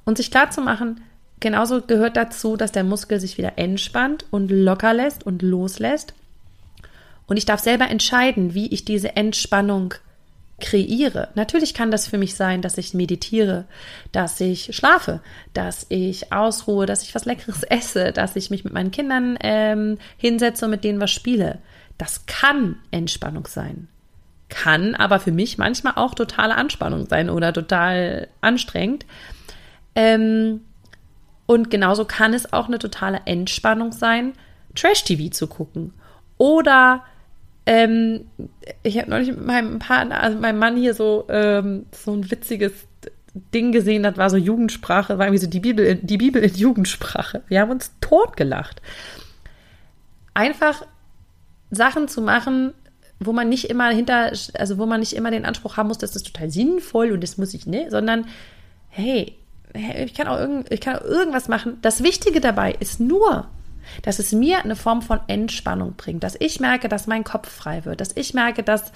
Und 0.06 0.18
sich 0.18 0.30
klar 0.30 0.52
zu 0.52 0.62
machen, 0.62 1.02
genauso 1.40 1.82
gehört 1.82 2.16
dazu, 2.16 2.56
dass 2.56 2.72
der 2.72 2.84
Muskel 2.84 3.20
sich 3.20 3.40
wieder 3.40 3.58
entspannt 3.58 4.26
und 4.30 4.52
locker 4.52 4.94
lässt 4.94 5.26
und 5.26 5.42
loslässt 5.42 6.14
und 7.26 7.38
ich 7.38 7.46
darf 7.46 7.60
selber 7.60 7.90
entscheiden, 7.90 8.54
wie 8.54 8.68
ich 8.68 8.86
diese 8.86 9.16
Entspannung 9.16 9.96
kreiere. 10.62 11.30
Natürlich 11.34 11.74
kann 11.74 11.90
das 11.90 12.08
für 12.08 12.20
mich 12.20 12.36
sein, 12.36 12.62
dass 12.62 12.78
ich 12.78 12.94
meditiere, 12.94 13.66
dass 14.12 14.40
ich 14.40 14.76
schlafe, 14.76 15.22
dass 15.54 15.88
ich 15.90 16.32
ausruhe, 16.32 16.86
dass 16.86 17.02
ich 17.02 17.16
was 17.16 17.26
Leckeres 17.26 17.64
esse, 17.70 18.12
dass 18.12 18.36
ich 18.36 18.52
mich 18.52 18.64
mit 18.64 18.74
meinen 18.74 18.92
Kindern 18.92 19.38
ähm, 19.42 19.98
hinsetze 20.18 20.66
und 20.66 20.72
mit 20.72 20.84
denen 20.84 21.02
was 21.02 21.12
spiele. 21.12 21.58
Das 21.98 22.28
kann 22.28 22.78
Entspannung 22.92 23.48
sein. 23.48 23.88
Kann 24.50 24.96
aber 24.96 25.20
für 25.20 25.32
mich 25.32 25.58
manchmal 25.58 25.94
auch 25.96 26.14
totale 26.14 26.56
Anspannung 26.56 27.08
sein 27.08 27.30
oder 27.30 27.52
total 27.52 28.28
anstrengend. 28.42 29.06
Ähm, 29.96 30.62
und 31.46 31.70
genauso 31.70 32.06
kann 32.06 32.34
es 32.34 32.54
auch 32.54 32.68
eine 32.68 32.80
totale 32.80 33.22
Entspannung 33.26 33.92
sein, 33.92 34.34
Trash-TV 34.76 35.32
zu 35.32 35.48
gucken 35.48 35.94
oder 36.38 37.04
ähm, 37.66 38.26
ich 38.84 38.98
habe 38.98 39.10
neulich 39.10 39.30
mit 39.30 39.46
meinem 39.46 39.80
Partner, 39.80 40.22
also 40.22 40.38
meinem 40.38 40.60
Mann 40.60 40.78
hier 40.78 40.94
so, 40.94 41.26
ähm, 41.30 41.86
so 41.92 42.14
ein 42.14 42.30
witziges 42.30 42.74
Ding 43.54 43.72
gesehen, 43.72 44.04
das 44.04 44.18
war 44.18 44.30
so 44.30 44.38
Jugendsprache, 44.38 45.18
war 45.18 45.26
irgendwie 45.26 45.44
so 45.44 45.50
die 45.50 45.60
Bibel, 45.60 45.96
die 45.96 46.18
Bibel 46.18 46.42
in 46.42 46.54
Jugendsprache. 46.54 47.42
Wir 47.48 47.62
haben 47.62 47.72
uns 47.72 47.92
totgelacht. 48.02 48.82
Einfach 50.34 50.86
Sachen 51.72 52.08
zu 52.08 52.22
machen, 52.22 52.74
wo 53.26 53.34
man 53.34 53.50
nicht 53.50 53.70
immer 53.70 53.90
hinter, 53.90 54.32
also 54.54 54.78
wo 54.78 54.86
man 54.86 55.00
nicht 55.00 55.14
immer 55.14 55.32
den 55.32 55.46
Anspruch 55.46 55.78
haben 55.78 55.88
muss, 55.88 55.98
das 55.98 56.16
ist 56.16 56.26
total 56.26 56.50
sinnvoll 56.50 57.12
und 57.12 57.22
das 57.22 57.38
muss 57.38 57.54
ich, 57.54 57.66
ne, 57.66 57.88
sondern 57.90 58.26
hey, 58.90 59.36
ich 59.74 60.14
kann 60.14 60.28
auch 60.28 60.40
irgend, 60.40 60.72
ich 60.72 60.82
kann 60.82 60.98
auch 60.98 61.04
irgendwas 61.04 61.48
machen. 61.48 61.78
Das 61.82 62.02
Wichtige 62.02 62.40
dabei 62.40 62.74
ist 62.80 63.00
nur, 63.00 63.48
dass 64.04 64.20
es 64.20 64.32
mir 64.32 64.64
eine 64.64 64.76
Form 64.76 65.02
von 65.02 65.20
Entspannung 65.28 65.96
bringt, 65.96 66.24
dass 66.24 66.36
ich 66.40 66.60
merke, 66.60 66.90
dass 66.90 67.08
mein 67.08 67.24
Kopf 67.24 67.50
frei 67.50 67.86
wird, 67.86 68.02
dass 68.02 68.16
ich 68.16 68.34
merke, 68.34 68.64
dass 68.64 68.92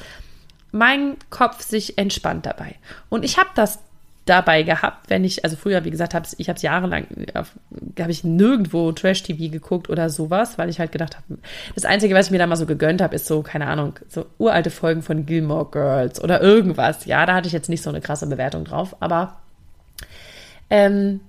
mein 0.71 1.17
Kopf 1.29 1.63
sich 1.63 1.97
entspannt 1.97 2.45
dabei. 2.45 2.75
Und 3.09 3.25
ich 3.25 3.37
habe 3.37 3.49
das 3.55 3.79
dabei 4.29 4.63
gehabt, 4.63 5.09
wenn 5.09 5.23
ich, 5.23 5.43
also 5.43 5.57
früher, 5.57 5.83
wie 5.83 5.91
gesagt, 5.91 6.13
hab, 6.13 6.27
ich 6.37 6.49
habe 6.49 6.57
es 6.57 6.61
jahrelang, 6.61 7.07
habe 7.35 8.11
ich 8.11 8.23
nirgendwo 8.23 8.91
Trash-TV 8.91 9.51
geguckt 9.51 9.89
oder 9.89 10.09
sowas, 10.09 10.57
weil 10.57 10.69
ich 10.69 10.79
halt 10.79 10.91
gedacht 10.91 11.17
habe, 11.17 11.39
das 11.75 11.85
Einzige, 11.85 12.15
was 12.15 12.27
ich 12.27 12.31
mir 12.31 12.37
da 12.37 12.47
mal 12.47 12.55
so 12.55 12.65
gegönnt 12.65 13.01
habe, 13.01 13.15
ist 13.15 13.25
so, 13.25 13.41
keine 13.41 13.67
Ahnung, 13.67 13.93
so 14.07 14.25
uralte 14.37 14.69
Folgen 14.69 15.01
von 15.01 15.25
Gilmore 15.25 15.69
Girls 15.71 16.23
oder 16.23 16.41
irgendwas. 16.41 17.05
Ja, 17.05 17.25
da 17.25 17.35
hatte 17.35 17.47
ich 17.47 17.53
jetzt 17.53 17.69
nicht 17.69 17.81
so 17.81 17.89
eine 17.89 18.01
krasse 18.01 18.27
Bewertung 18.27 18.65
drauf, 18.65 18.95
aber 18.99 19.39
ähm, 20.69 21.21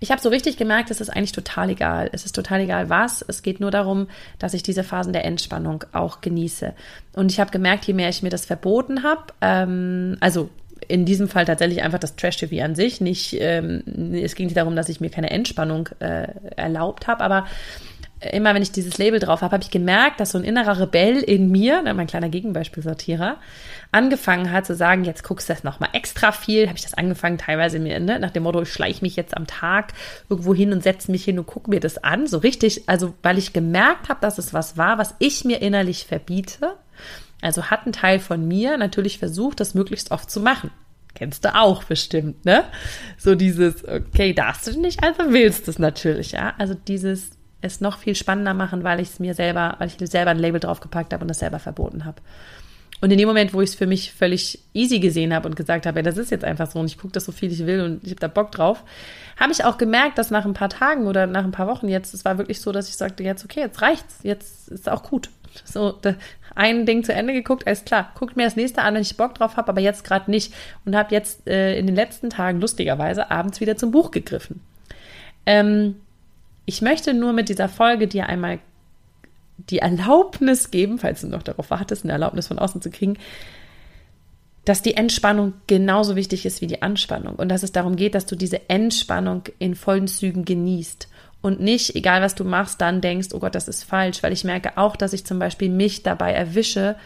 ich 0.00 0.10
habe 0.10 0.20
so 0.20 0.28
richtig 0.28 0.56
gemerkt, 0.56 0.90
es 0.90 1.00
ist 1.00 1.08
eigentlich 1.08 1.32
total 1.32 1.70
egal. 1.70 2.10
Es 2.12 2.26
ist 2.26 2.34
total 2.34 2.60
egal 2.60 2.90
was. 2.90 3.24
Es 3.26 3.42
geht 3.42 3.60
nur 3.60 3.70
darum, 3.70 4.08
dass 4.38 4.52
ich 4.52 4.62
diese 4.62 4.84
Phasen 4.84 5.12
der 5.12 5.24
Entspannung 5.24 5.84
auch 5.92 6.20
genieße. 6.20 6.74
Und 7.14 7.32
ich 7.32 7.40
habe 7.40 7.50
gemerkt, 7.50 7.86
je 7.86 7.94
mehr 7.94 8.08
ich 8.08 8.22
mir 8.22 8.30
das 8.30 8.44
verboten 8.44 9.02
habe, 9.02 9.32
ähm, 9.40 10.16
also 10.20 10.50
in 10.88 11.04
diesem 11.04 11.28
Fall 11.28 11.44
tatsächlich 11.44 11.82
einfach 11.82 11.98
das 11.98 12.16
Trash-TV 12.16 12.62
an 12.64 12.74
sich. 12.74 13.00
Nicht, 13.00 13.36
ähm, 13.40 13.82
es 14.12 14.34
ging 14.34 14.46
nicht 14.46 14.56
darum, 14.56 14.76
dass 14.76 14.88
ich 14.88 15.00
mir 15.00 15.10
keine 15.10 15.30
Entspannung 15.30 15.88
äh, 16.00 16.28
erlaubt 16.56 17.06
habe, 17.06 17.22
aber 17.22 17.46
immer 18.32 18.54
wenn 18.54 18.62
ich 18.62 18.72
dieses 18.72 18.98
Label 18.98 19.18
drauf 19.18 19.42
habe, 19.42 19.52
habe 19.52 19.62
ich 19.62 19.70
gemerkt, 19.70 20.20
dass 20.20 20.30
so 20.30 20.38
ein 20.38 20.44
innerer 20.44 20.80
Rebell 20.80 21.18
in 21.18 21.50
mir, 21.50 21.82
ne, 21.82 21.94
mein 21.94 22.06
kleiner 22.06 22.28
Gegenbeispiel-Sortierer, 22.28 23.36
angefangen 23.92 24.50
hat 24.50 24.66
zu 24.66 24.74
sagen, 24.74 25.04
jetzt 25.04 25.24
guckst 25.24 25.48
du 25.48 25.52
das 25.52 25.64
nochmal 25.64 25.90
extra 25.92 26.32
viel. 26.32 26.66
Habe 26.66 26.76
ich 26.76 26.84
das 26.84 26.94
angefangen, 26.94 27.38
teilweise 27.38 27.78
mir, 27.78 28.00
ne, 28.00 28.18
nach 28.18 28.30
dem 28.30 28.44
Motto, 28.44 28.62
ich 28.62 28.72
schleiche 28.72 29.02
mich 29.02 29.16
jetzt 29.16 29.36
am 29.36 29.46
Tag 29.46 29.92
irgendwo 30.28 30.54
hin 30.54 30.72
und 30.72 30.82
setze 30.82 31.10
mich 31.10 31.24
hin 31.24 31.38
und 31.38 31.46
gucke 31.46 31.70
mir 31.70 31.80
das 31.80 32.02
an. 32.02 32.26
So 32.26 32.38
richtig, 32.38 32.88
also 32.88 33.14
weil 33.22 33.38
ich 33.38 33.52
gemerkt 33.52 34.08
habe, 34.08 34.20
dass 34.20 34.38
es 34.38 34.54
was 34.54 34.76
war, 34.76 34.98
was 34.98 35.14
ich 35.18 35.44
mir 35.44 35.60
innerlich 35.60 36.06
verbiete. 36.06 36.76
Also 37.44 37.64
hat 37.64 37.86
ein 37.86 37.92
Teil 37.92 38.20
von 38.20 38.48
mir 38.48 38.78
natürlich 38.78 39.18
versucht, 39.18 39.60
das 39.60 39.74
möglichst 39.74 40.10
oft 40.10 40.30
zu 40.30 40.40
machen. 40.40 40.70
Kennst 41.14 41.44
du 41.44 41.54
auch 41.54 41.84
bestimmt, 41.84 42.44
ne? 42.44 42.64
So 43.18 43.34
dieses, 43.34 43.86
okay, 43.86 44.32
darfst 44.32 44.66
du 44.66 44.80
nicht, 44.80 45.04
also 45.04 45.32
willst 45.32 45.66
du 45.66 45.70
es 45.70 45.78
natürlich, 45.78 46.32
ja? 46.32 46.54
Also 46.58 46.74
dieses 46.74 47.30
es 47.60 47.80
noch 47.80 47.98
viel 47.98 48.14
spannender 48.14 48.54
machen, 48.54 48.84
weil 48.84 49.00
ich 49.00 49.08
es 49.08 49.18
mir 49.20 49.34
selber, 49.34 49.76
weil 49.78 49.88
ich 49.88 49.96
selber 50.10 50.30
ein 50.30 50.38
Label 50.38 50.60
draufgepackt 50.60 51.12
habe 51.12 51.22
und 51.22 51.28
das 51.28 51.38
selber 51.38 51.58
verboten 51.58 52.04
habe. 52.04 52.20
Und 53.00 53.10
in 53.10 53.18
dem 53.18 53.28
Moment, 53.28 53.52
wo 53.52 53.60
ich 53.60 53.70
es 53.70 53.74
für 53.74 53.86
mich 53.86 54.12
völlig 54.12 54.60
easy 54.72 54.98
gesehen 54.98 55.34
habe 55.34 55.48
und 55.48 55.56
gesagt 55.56 55.84
habe, 55.84 55.98
ja, 55.98 56.02
das 56.02 56.16
ist 56.16 56.30
jetzt 56.30 56.44
einfach 56.44 56.70
so 56.70 56.78
und 56.78 56.86
ich 56.86 56.98
gucke 56.98 57.12
das 57.12 57.24
so 57.24 57.32
viel 57.32 57.52
ich 57.52 57.66
will 57.66 57.80
und 57.80 58.04
ich 58.04 58.10
habe 58.10 58.20
da 58.20 58.28
Bock 58.28 58.52
drauf, 58.52 58.84
habe 59.38 59.52
ich 59.52 59.64
auch 59.64 59.78
gemerkt, 59.78 60.16
dass 60.16 60.30
nach 60.30 60.44
ein 60.44 60.54
paar 60.54 60.70
Tagen 60.70 61.06
oder 61.06 61.26
nach 61.26 61.44
ein 61.44 61.52
paar 61.52 61.66
Wochen 61.66 61.88
jetzt, 61.88 62.14
es 62.14 62.24
war 62.24 62.38
wirklich 62.38 62.60
so, 62.60 62.72
dass 62.72 62.88
ich 62.88 62.96
sagte, 62.96 63.22
jetzt 63.22 63.44
okay, 63.44 63.60
jetzt 63.60 63.82
reicht's, 63.82 64.20
jetzt 64.22 64.68
ist 64.68 64.88
auch 64.88 65.02
gut. 65.02 65.28
So, 65.64 65.98
ein 66.54 66.86
Ding 66.86 67.04
zu 67.04 67.12
Ende 67.12 67.32
geguckt, 67.32 67.66
alles 67.66 67.84
klar, 67.84 68.12
guckt 68.18 68.36
mir 68.36 68.44
das 68.44 68.56
nächste 68.56 68.82
an, 68.82 68.94
wenn 68.94 69.02
ich 69.02 69.16
Bock 69.16 69.34
drauf 69.34 69.56
habe, 69.56 69.68
aber 69.68 69.80
jetzt 69.80 70.04
gerade 70.04 70.30
nicht. 70.30 70.52
Und 70.84 70.96
habe 70.96 71.14
jetzt 71.14 71.46
äh, 71.46 71.78
in 71.78 71.86
den 71.86 71.96
letzten 71.96 72.30
Tagen 72.30 72.60
lustigerweise 72.60 73.30
abends 73.30 73.60
wieder 73.60 73.76
zum 73.76 73.90
Buch 73.90 74.10
gegriffen. 74.10 74.60
Ähm, 75.46 75.96
ich 76.66 76.80
möchte 76.82 77.14
nur 77.14 77.32
mit 77.32 77.48
dieser 77.48 77.68
Folge 77.68 78.08
dir 78.08 78.26
einmal 78.26 78.58
die 79.70 79.78
Erlaubnis 79.78 80.70
geben, 80.70 80.98
falls 80.98 81.20
du 81.20 81.28
noch 81.28 81.42
darauf 81.42 81.70
wartest, 81.70 82.04
eine 82.04 82.12
Erlaubnis 82.12 82.48
von 82.48 82.58
außen 82.58 82.82
zu 82.82 82.90
kriegen, 82.90 83.18
dass 84.64 84.82
die 84.82 84.96
Entspannung 84.96 85.52
genauso 85.66 86.16
wichtig 86.16 86.46
ist 86.46 86.60
wie 86.60 86.66
die 86.66 86.82
Anspannung 86.82 87.36
und 87.36 87.50
dass 87.50 87.62
es 87.62 87.72
darum 87.72 87.96
geht, 87.96 88.14
dass 88.14 88.26
du 88.26 88.34
diese 88.34 88.68
Entspannung 88.70 89.42
in 89.58 89.74
vollen 89.74 90.08
Zügen 90.08 90.44
genießt 90.44 91.08
und 91.44 91.60
nicht, 91.60 91.94
egal 91.94 92.22
was 92.22 92.34
du 92.34 92.42
machst, 92.42 92.80
dann 92.80 93.02
denkst, 93.02 93.28
oh 93.34 93.38
Gott, 93.38 93.54
das 93.54 93.68
ist 93.68 93.84
falsch, 93.84 94.22
weil 94.22 94.32
ich 94.32 94.44
merke 94.44 94.78
auch, 94.78 94.96
dass 94.96 95.12
ich 95.12 95.26
zum 95.26 95.38
Beispiel 95.38 95.68
mich 95.68 96.02
dabei 96.02 96.32
erwische, 96.32 96.96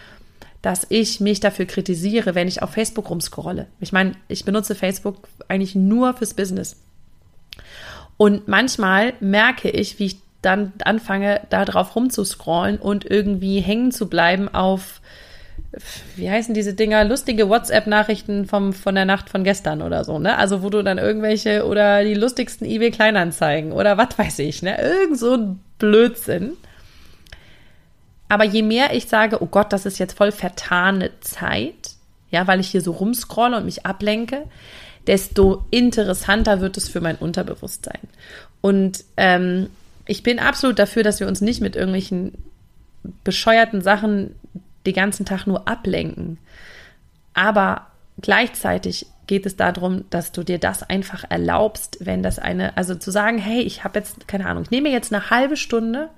dass 0.63 0.87
ich 0.91 1.19
mich 1.19 1.41
dafür 1.41 1.67
kritisiere, 1.67 2.37
wenn 2.37 2.47
ich 2.47 2.63
auf 2.63 2.71
Facebook 2.71 3.11
rumscrolle. 3.11 3.67
Ich 3.81 3.91
meine, 3.91 4.13
ich 4.29 4.45
benutze 4.45 4.77
Facebook 4.77 5.27
eigentlich 5.49 5.75
nur 5.75 6.15
fürs 6.15 6.35
Business. 6.35 6.77
Und 8.17 8.47
manchmal 8.47 9.15
merke 9.19 9.71
ich, 9.71 9.99
wie 9.99 10.07
ich 10.07 10.19
dann 10.41 10.73
anfange, 10.85 11.41
da 11.51 11.65
drauf 11.65 11.97
rumzuscrollen 11.97 12.79
und 12.79 13.05
irgendwie 13.05 13.59
hängen 13.59 13.91
zu 13.91 14.09
bleiben 14.09 14.49
auf, 14.49 15.01
wie 16.17 16.31
heißen 16.31 16.55
diese 16.55 16.75
Dinger, 16.75 17.05
lustige 17.05 17.49
WhatsApp-Nachrichten 17.49 18.47
von 18.47 18.95
der 18.95 19.05
Nacht 19.05 19.29
von 19.29 19.45
gestern 19.45 19.83
oder 19.83 20.05
so, 20.05 20.19
ne? 20.19 20.37
Also 20.39 20.63
wo 20.63 20.71
du 20.71 20.83
dann 20.83 20.99
irgendwelche 20.99 21.67
oder 21.67 22.05
die 22.05 22.15
lustigsten 22.15 22.67
eBay-Kleinanzeigen 22.67 23.73
oder 23.73 23.99
was 23.99 24.19
weiß 24.19 24.39
ich, 24.41 24.63
ne? 24.63 24.81
Irgend 24.81 25.19
so 25.19 25.35
ein 25.35 25.61
Blödsinn. 25.79 26.53
Aber 28.29 28.45
je 28.45 28.63
mehr 28.63 28.95
ich 28.95 29.07
sage, 29.07 29.43
oh 29.43 29.47
Gott, 29.47 29.73
das 29.73 29.87
ist 29.87 29.99
jetzt 29.99 30.17
voll 30.17 30.33
vertane 30.33 31.11
Zeit, 31.21 31.93
ja, 32.31 32.47
weil 32.47 32.61
ich 32.61 32.69
hier 32.69 32.83
so 32.83 32.93
rumscrolle 32.93 33.57
und 33.57 33.65
mich 33.65 33.87
ablenke, 33.87 34.45
desto 35.07 35.65
interessanter 35.71 36.61
wird 36.61 36.77
es 36.77 36.89
für 36.89 37.01
mein 37.01 37.17
Unterbewusstsein. 37.17 38.01
Und 38.61 39.05
ähm, 39.17 39.69
ich 40.07 40.23
bin 40.23 40.39
absolut 40.39 40.79
dafür, 40.79 41.03
dass 41.03 41.21
wir 41.21 41.29
uns 41.29 41.41
nicht 41.41 41.61
mit 41.61 41.77
irgendwelchen 41.77 42.33
bescheuerten 43.25 43.81
Sachen 43.81 44.35
den 44.87 44.95
ganzen 44.95 45.27
Tag 45.27 45.47
nur 45.47 45.69
ablenken. 45.69 46.39
Aber 47.35 47.87
gleichzeitig 48.21 49.07
geht 49.27 49.47
es 49.47 49.57
darum, 49.57 50.05
dass 50.11 50.33
du 50.33 50.43
dir 50.43 50.59
das 50.59 50.83
einfach 50.83 51.25
erlaubst, 51.29 51.99
wenn 52.01 52.23
das 52.23 52.39
eine, 52.39 52.77
also 52.77 52.95
zu 52.95 53.11
sagen, 53.11 53.39
hey, 53.39 53.61
ich 53.61 53.85
habe 53.85 53.99
jetzt, 53.99 54.27
keine 54.27 54.47
Ahnung, 54.47 54.65
ich 54.65 54.71
nehme 54.71 54.89
jetzt 54.89 55.13
eine 55.13 55.31
halbe 55.31 55.57
Stunde 55.57 56.09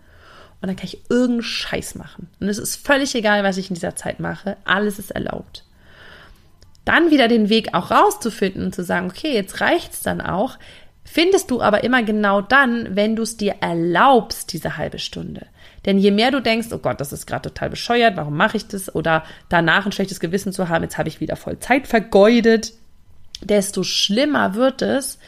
und 0.60 0.68
dann 0.68 0.76
kann 0.76 0.86
ich 0.86 1.02
irgendeinen 1.10 1.42
Scheiß 1.42 1.94
machen. 1.96 2.28
Und 2.38 2.48
es 2.48 2.58
ist 2.58 2.76
völlig 2.86 3.14
egal, 3.14 3.42
was 3.42 3.56
ich 3.56 3.68
in 3.68 3.74
dieser 3.74 3.96
Zeit 3.96 4.20
mache. 4.20 4.56
Alles 4.64 4.98
ist 4.98 5.10
erlaubt. 5.10 5.64
Dann 6.84 7.10
wieder 7.10 7.28
den 7.28 7.48
Weg 7.48 7.74
auch 7.74 7.90
rauszufinden 7.90 8.66
und 8.66 8.74
zu 8.74 8.84
sagen, 8.84 9.10
okay, 9.10 9.34
jetzt 9.34 9.60
reicht's 9.60 10.02
dann 10.02 10.20
auch. 10.20 10.58
Findest 11.04 11.50
du 11.50 11.60
aber 11.60 11.82
immer 11.82 12.02
genau 12.02 12.40
dann, 12.40 12.94
wenn 12.94 13.16
du 13.16 13.22
es 13.22 13.36
dir 13.36 13.56
erlaubst, 13.60 14.52
diese 14.52 14.76
halbe 14.76 14.98
Stunde. 14.98 15.46
Denn 15.86 15.98
je 15.98 16.10
mehr 16.10 16.30
du 16.30 16.40
denkst, 16.40 16.68
oh 16.72 16.78
Gott, 16.78 17.00
das 17.00 17.12
ist 17.12 17.26
gerade 17.26 17.48
total 17.48 17.70
bescheuert, 17.70 18.16
warum 18.16 18.36
mache 18.36 18.56
ich 18.56 18.66
das? 18.66 18.94
Oder 18.94 19.24
danach 19.48 19.86
ein 19.86 19.92
schlechtes 19.92 20.20
Gewissen 20.20 20.52
zu 20.52 20.68
haben, 20.68 20.82
jetzt 20.82 20.98
habe 20.98 21.08
ich 21.08 21.20
wieder 21.20 21.36
voll 21.36 21.58
Zeit 21.58 21.86
vergeudet, 21.86 22.72
desto 23.42 23.82
schlimmer 23.82 24.54
wird 24.54 24.82
es, 24.82 25.18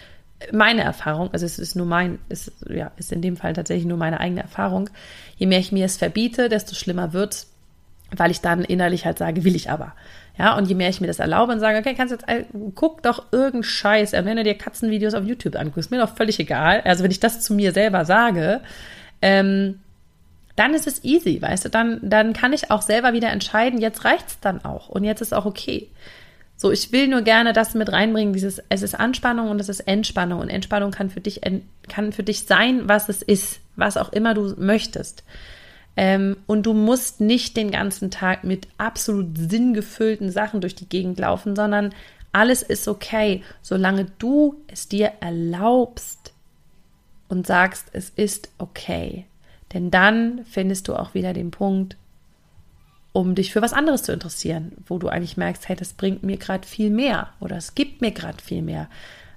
meine 0.52 0.82
Erfahrung, 0.82 1.30
also 1.32 1.46
es 1.46 1.58
ist 1.58 1.76
nur 1.76 1.86
mein, 1.86 2.18
ist, 2.28 2.52
ja, 2.68 2.90
ist 2.96 3.12
in 3.12 3.22
dem 3.22 3.36
Fall 3.36 3.52
tatsächlich 3.52 3.86
nur 3.86 3.96
meine 3.96 4.18
eigene 4.18 4.42
Erfahrung. 4.42 4.90
Je 5.36 5.46
mehr 5.46 5.60
ich 5.60 5.70
mir 5.70 5.84
es 5.84 5.96
verbiete, 5.96 6.48
desto 6.48 6.74
schlimmer 6.74 7.12
wird 7.12 7.46
weil 8.16 8.30
ich 8.30 8.40
dann 8.40 8.64
innerlich 8.64 9.06
halt 9.06 9.18
sage, 9.18 9.44
will 9.44 9.56
ich 9.56 9.70
aber. 9.70 9.94
Ja, 10.38 10.56
und 10.56 10.66
je 10.66 10.74
mehr 10.74 10.88
ich 10.88 11.00
mir 11.00 11.06
das 11.06 11.18
erlaube 11.18 11.52
und 11.52 11.60
sage, 11.60 11.78
okay, 11.78 11.94
kannst 11.94 12.12
jetzt, 12.12 12.24
guck 12.74 13.02
doch 13.02 13.26
irgendeinen 13.32 13.64
Scheiß, 13.64 14.12
wenn 14.12 14.36
du 14.36 14.44
dir 14.44 14.56
Katzenvideos 14.56 15.14
auf 15.14 15.24
YouTube 15.24 15.56
anguckst, 15.56 15.90
mir 15.90 15.98
doch 15.98 16.14
völlig 16.16 16.38
egal. 16.40 16.80
Also 16.84 17.04
wenn 17.04 17.10
ich 17.10 17.20
das 17.20 17.40
zu 17.40 17.54
mir 17.54 17.72
selber 17.72 18.04
sage, 18.04 18.60
ähm, 19.20 19.80
dann 20.56 20.74
ist 20.74 20.86
es 20.86 21.04
easy, 21.04 21.40
weißt 21.40 21.64
du, 21.64 21.68
dann, 21.70 21.98
dann 22.02 22.32
kann 22.32 22.52
ich 22.52 22.70
auch 22.70 22.82
selber 22.82 23.12
wieder 23.12 23.30
entscheiden, 23.30 23.80
jetzt 23.80 24.04
reicht's 24.04 24.38
dann 24.40 24.64
auch 24.64 24.88
und 24.88 25.04
jetzt 25.04 25.20
ist 25.20 25.32
auch 25.32 25.46
okay. 25.46 25.88
So, 26.62 26.70
ich 26.70 26.92
will 26.92 27.08
nur 27.08 27.22
gerne 27.22 27.52
das 27.52 27.74
mit 27.74 27.90
reinbringen, 27.90 28.32
dieses, 28.32 28.62
es 28.68 28.82
ist 28.82 28.94
Anspannung 28.94 29.50
und 29.50 29.60
es 29.60 29.68
ist 29.68 29.80
Entspannung. 29.80 30.38
Und 30.38 30.48
Entspannung 30.48 30.92
kann 30.92 31.10
für 31.10 31.20
dich, 31.20 31.40
kann 31.88 32.12
für 32.12 32.22
dich 32.22 32.46
sein, 32.46 32.82
was 32.88 33.08
es 33.08 33.20
ist, 33.20 33.58
was 33.74 33.96
auch 33.96 34.12
immer 34.12 34.32
du 34.32 34.54
möchtest. 34.56 35.24
Ähm, 35.96 36.36
und 36.46 36.64
du 36.64 36.72
musst 36.72 37.20
nicht 37.20 37.56
den 37.56 37.72
ganzen 37.72 38.12
Tag 38.12 38.44
mit 38.44 38.68
absolut 38.78 39.36
sinngefüllten 39.36 40.30
Sachen 40.30 40.60
durch 40.60 40.76
die 40.76 40.88
Gegend 40.88 41.18
laufen, 41.18 41.56
sondern 41.56 41.92
alles 42.30 42.62
ist 42.62 42.86
okay, 42.86 43.42
solange 43.60 44.06
du 44.20 44.62
es 44.68 44.86
dir 44.86 45.12
erlaubst 45.20 46.32
und 47.28 47.44
sagst, 47.44 47.88
es 47.92 48.10
ist 48.10 48.50
okay. 48.58 49.26
Denn 49.72 49.90
dann 49.90 50.44
findest 50.44 50.88
du 50.88 50.94
auch 50.94 51.14
wieder 51.14 51.32
den 51.32 51.50
Punkt, 51.50 51.96
um 53.12 53.34
dich 53.34 53.52
für 53.52 53.62
was 53.62 53.72
anderes 53.72 54.02
zu 54.02 54.12
interessieren, 54.12 54.72
wo 54.86 54.98
du 54.98 55.08
eigentlich 55.08 55.36
merkst, 55.36 55.68
hey, 55.68 55.76
das 55.76 55.92
bringt 55.92 56.22
mir 56.22 56.38
gerade 56.38 56.66
viel 56.66 56.90
mehr 56.90 57.28
oder 57.40 57.56
es 57.56 57.74
gibt 57.74 58.00
mir 58.00 58.10
gerade 58.10 58.42
viel 58.42 58.62
mehr. 58.62 58.88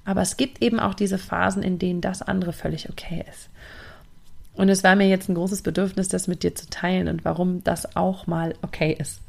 Aber 0.05 0.21
es 0.21 0.37
gibt 0.37 0.61
eben 0.61 0.79
auch 0.79 0.93
diese 0.93 1.17
Phasen, 1.17 1.63
in 1.63 1.79
denen 1.79 2.01
das 2.01 2.21
andere 2.21 2.53
völlig 2.53 2.89
okay 2.89 3.25
ist. 3.29 3.49
Und 4.53 4.69
es 4.69 4.83
war 4.83 4.95
mir 4.95 5.07
jetzt 5.07 5.27
ein 5.27 5.35
großes 5.35 5.61
Bedürfnis, 5.61 6.07
das 6.07 6.27
mit 6.27 6.43
dir 6.43 6.55
zu 6.55 6.69
teilen 6.69 7.09
und 7.09 7.25
warum 7.25 7.63
das 7.63 7.95
auch 7.95 8.27
mal 8.27 8.55
okay 8.61 8.95
ist. 8.97 9.19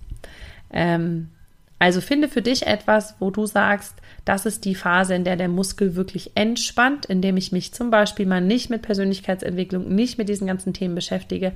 Ähm, 0.71 1.31
also 1.79 2.01
finde 2.01 2.29
für 2.29 2.43
dich 2.43 2.67
etwas, 2.67 3.17
wo 3.19 3.31
du 3.31 3.45
sagst, 3.47 3.95
das 4.25 4.47
ist 4.47 4.65
die 4.65 4.75
Phase, 4.75 5.15
in 5.15 5.25
der 5.25 5.37
der 5.37 5.49
Muskel 5.49 5.95
wirklich 5.95 6.33
entspannt, 6.35 7.07
indem 7.07 7.37
ich 7.37 7.53
mich 7.53 7.75
zum 7.75 7.91
Beispiel 7.91 8.27
mal 8.27 8.41
nicht 8.41 8.71
mit 8.71 8.83
Persönlichkeitsentwicklung, 8.83 9.95
nicht 9.95 10.17
mit 10.17 10.29
diesen 10.29 10.47
ganzen 10.47 10.73
Themen 10.73 10.95
beschäftige. 10.95 11.53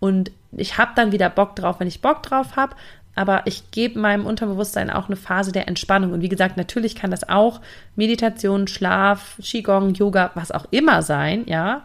Und 0.00 0.32
ich 0.52 0.76
habe 0.76 0.92
dann 0.96 1.12
wieder 1.12 1.30
Bock 1.30 1.54
drauf, 1.54 1.78
wenn 1.78 1.86
ich 1.86 2.02
Bock 2.02 2.22
drauf 2.22 2.56
habe. 2.56 2.74
Aber 3.14 3.42
ich 3.46 3.70
gebe 3.70 3.98
meinem 3.98 4.26
Unterbewusstsein 4.26 4.90
auch 4.90 5.06
eine 5.06 5.16
Phase 5.16 5.52
der 5.52 5.68
Entspannung. 5.68 6.12
Und 6.12 6.22
wie 6.22 6.28
gesagt, 6.28 6.56
natürlich 6.56 6.94
kann 6.94 7.10
das 7.10 7.28
auch 7.28 7.60
Meditation, 7.96 8.66
Schlaf, 8.66 9.36
Qigong, 9.42 9.94
Yoga, 9.94 10.30
was 10.34 10.52
auch 10.52 10.66
immer 10.70 11.02
sein, 11.02 11.44
ja. 11.46 11.84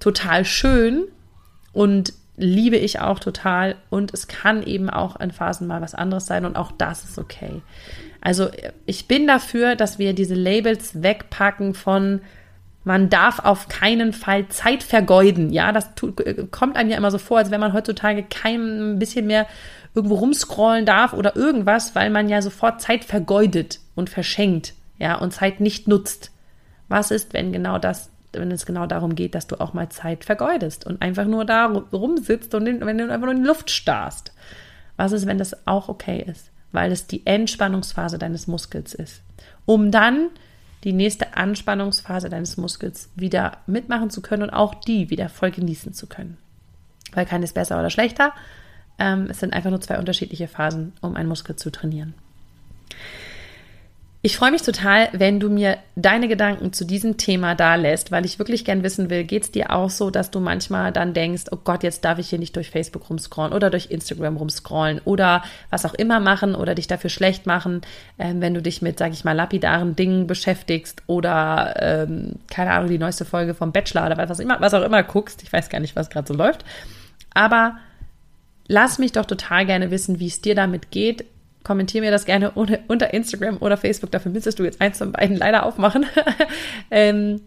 Total 0.00 0.44
schön. 0.44 1.04
Und 1.72 2.12
liebe 2.40 2.76
ich 2.76 3.00
auch 3.00 3.18
total 3.18 3.76
und 3.90 4.12
es 4.14 4.28
kann 4.28 4.62
eben 4.62 4.90
auch 4.90 5.18
in 5.20 5.30
Phasen 5.30 5.66
mal 5.66 5.80
was 5.80 5.94
anderes 5.94 6.26
sein 6.26 6.44
und 6.44 6.56
auch 6.56 6.72
das 6.72 7.04
ist 7.04 7.18
okay. 7.18 7.62
Also 8.20 8.48
ich 8.86 9.08
bin 9.08 9.26
dafür, 9.26 9.76
dass 9.76 9.98
wir 9.98 10.12
diese 10.12 10.34
Labels 10.34 11.02
wegpacken 11.02 11.74
von 11.74 12.20
man 12.82 13.10
darf 13.10 13.40
auf 13.40 13.68
keinen 13.68 14.14
Fall 14.14 14.48
Zeit 14.48 14.82
vergeuden. 14.82 15.52
Ja, 15.52 15.70
das 15.70 15.94
tut, 15.94 16.22
kommt 16.50 16.76
einem 16.76 16.90
ja 16.90 16.96
immer 16.96 17.10
so 17.10 17.18
vor, 17.18 17.38
als 17.38 17.50
wenn 17.50 17.60
man 17.60 17.74
heutzutage 17.74 18.22
kein 18.22 18.98
bisschen 18.98 19.26
mehr 19.26 19.46
irgendwo 19.94 20.14
rumscrollen 20.14 20.86
darf 20.86 21.12
oder 21.12 21.36
irgendwas, 21.36 21.94
weil 21.94 22.10
man 22.10 22.28
ja 22.28 22.40
sofort 22.40 22.80
Zeit 22.80 23.04
vergeudet 23.04 23.80
und 23.94 24.08
verschenkt, 24.08 24.74
ja, 24.98 25.16
und 25.16 25.32
Zeit 25.32 25.60
nicht 25.60 25.88
nutzt. 25.88 26.30
Was 26.88 27.10
ist, 27.10 27.34
wenn 27.34 27.52
genau 27.52 27.78
das 27.78 28.10
wenn 28.32 28.50
es 28.50 28.66
genau 28.66 28.86
darum 28.86 29.14
geht, 29.14 29.34
dass 29.34 29.46
du 29.46 29.60
auch 29.60 29.74
mal 29.74 29.88
Zeit 29.88 30.24
vergeudest 30.24 30.86
und 30.86 31.02
einfach 31.02 31.26
nur 31.26 31.44
da 31.44 31.66
rumsitzt 31.66 32.54
und 32.54 32.66
wenn 32.66 32.98
du 32.98 33.04
einfach 33.10 33.26
nur 33.26 33.34
in 33.34 33.42
die 33.42 33.48
Luft 33.48 33.70
starrst. 33.70 34.32
Was 34.96 35.12
ist, 35.12 35.26
wenn 35.26 35.38
das 35.38 35.66
auch 35.66 35.88
okay 35.88 36.24
ist? 36.26 36.50
Weil 36.72 36.92
es 36.92 37.06
die 37.06 37.26
Entspannungsphase 37.26 38.18
deines 38.18 38.46
Muskels 38.46 38.94
ist. 38.94 39.22
Um 39.66 39.90
dann 39.90 40.28
die 40.84 40.92
nächste 40.92 41.36
Anspannungsphase 41.36 42.28
deines 42.30 42.56
Muskels 42.56 43.10
wieder 43.14 43.58
mitmachen 43.66 44.10
zu 44.10 44.22
können 44.22 44.44
und 44.44 44.50
auch 44.50 44.74
die 44.74 45.10
wieder 45.10 45.28
voll 45.28 45.50
genießen 45.50 45.92
zu 45.92 46.06
können. 46.06 46.38
Weil 47.12 47.26
keines 47.26 47.52
besser 47.52 47.78
oder 47.78 47.90
schlechter. 47.90 48.32
Ähm, 48.98 49.26
es 49.30 49.40
sind 49.40 49.52
einfach 49.52 49.70
nur 49.70 49.80
zwei 49.80 49.98
unterschiedliche 49.98 50.48
Phasen, 50.48 50.92
um 51.00 51.16
einen 51.16 51.28
Muskel 51.28 51.56
zu 51.56 51.70
trainieren. 51.70 52.14
Ich 54.22 54.36
freue 54.36 54.50
mich 54.50 54.60
total, 54.60 55.08
wenn 55.12 55.40
du 55.40 55.48
mir 55.48 55.78
deine 55.96 56.28
Gedanken 56.28 56.74
zu 56.74 56.84
diesem 56.84 57.16
Thema 57.16 57.54
da 57.54 57.76
lässt, 57.76 58.12
weil 58.12 58.26
ich 58.26 58.38
wirklich 58.38 58.66
gern 58.66 58.82
wissen 58.82 59.08
will, 59.08 59.24
geht 59.24 59.44
es 59.44 59.50
dir 59.50 59.70
auch 59.70 59.88
so, 59.88 60.10
dass 60.10 60.30
du 60.30 60.40
manchmal 60.40 60.92
dann 60.92 61.14
denkst, 61.14 61.44
oh 61.52 61.56
Gott, 61.56 61.82
jetzt 61.82 62.04
darf 62.04 62.18
ich 62.18 62.28
hier 62.28 62.38
nicht 62.38 62.54
durch 62.54 62.70
Facebook 62.70 63.08
rumscrollen 63.08 63.54
oder 63.54 63.70
durch 63.70 63.90
Instagram 63.90 64.36
rumscrollen 64.36 65.00
oder 65.06 65.42
was 65.70 65.86
auch 65.86 65.94
immer 65.94 66.20
machen 66.20 66.54
oder 66.54 66.74
dich 66.74 66.86
dafür 66.86 67.08
schlecht 67.08 67.46
machen, 67.46 67.80
ähm, 68.18 68.42
wenn 68.42 68.52
du 68.52 68.60
dich 68.60 68.82
mit, 68.82 68.98
sag 68.98 69.14
ich 69.14 69.24
mal, 69.24 69.32
lapidaren 69.32 69.96
Dingen 69.96 70.26
beschäftigst 70.26 71.02
oder, 71.06 71.76
ähm, 71.78 72.34
keine 72.50 72.72
Ahnung, 72.72 72.90
die 72.90 72.98
neueste 72.98 73.24
Folge 73.24 73.54
vom 73.54 73.72
Bachelor 73.72 74.04
oder 74.04 74.18
was, 74.18 74.38
immer, 74.38 74.60
was 74.60 74.74
auch 74.74 74.82
immer 74.82 75.02
guckst. 75.02 75.42
Ich 75.42 75.50
weiß 75.50 75.70
gar 75.70 75.80
nicht, 75.80 75.96
was 75.96 76.10
gerade 76.10 76.28
so 76.28 76.34
läuft. 76.34 76.66
Aber 77.32 77.78
lass 78.68 78.98
mich 78.98 79.12
doch 79.12 79.24
total 79.24 79.64
gerne 79.64 79.90
wissen, 79.90 80.20
wie 80.20 80.26
es 80.26 80.42
dir 80.42 80.54
damit 80.54 80.90
geht 80.90 81.24
kommentiere 81.62 82.04
mir 82.04 82.10
das 82.10 82.24
gerne 82.24 82.50
unter 82.52 83.12
Instagram 83.12 83.58
oder 83.58 83.76
Facebook. 83.76 84.10
Dafür 84.10 84.32
müsstest 84.32 84.58
du 84.58 84.64
jetzt 84.64 84.80
eins 84.80 84.98
von 84.98 85.12
beiden 85.12 85.36
leider 85.36 85.64
aufmachen. 85.66 86.06
ähm, 86.90 87.40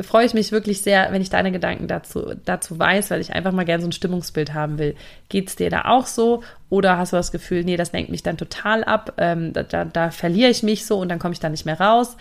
freue 0.00 0.26
ich 0.26 0.34
mich 0.34 0.52
wirklich 0.52 0.82
sehr, 0.82 1.12
wenn 1.12 1.22
ich 1.22 1.30
deine 1.30 1.52
Gedanken 1.52 1.86
dazu, 1.86 2.34
dazu 2.44 2.78
weiß, 2.78 3.10
weil 3.10 3.20
ich 3.20 3.32
einfach 3.32 3.52
mal 3.52 3.64
gerne 3.64 3.82
so 3.82 3.88
ein 3.88 3.92
Stimmungsbild 3.92 4.54
haben 4.54 4.78
will. 4.78 4.96
Geht 5.28 5.48
es 5.48 5.56
dir 5.56 5.70
da 5.70 5.84
auch 5.86 6.06
so? 6.06 6.42
Oder 6.70 6.96
hast 6.96 7.12
du 7.12 7.16
das 7.16 7.32
Gefühl, 7.32 7.64
nee, 7.64 7.76
das 7.76 7.92
lenkt 7.92 8.10
mich 8.10 8.22
dann 8.22 8.36
total 8.36 8.84
ab, 8.84 9.14
ähm, 9.18 9.52
da, 9.52 9.62
da, 9.62 9.84
da, 9.84 10.10
verliere 10.10 10.50
ich 10.50 10.62
mich 10.62 10.86
so 10.86 10.98
und 10.98 11.08
dann 11.08 11.18
komme 11.18 11.34
ich 11.34 11.40
da 11.40 11.48
nicht 11.48 11.66
mehr 11.66 11.78
raus? 11.78 12.16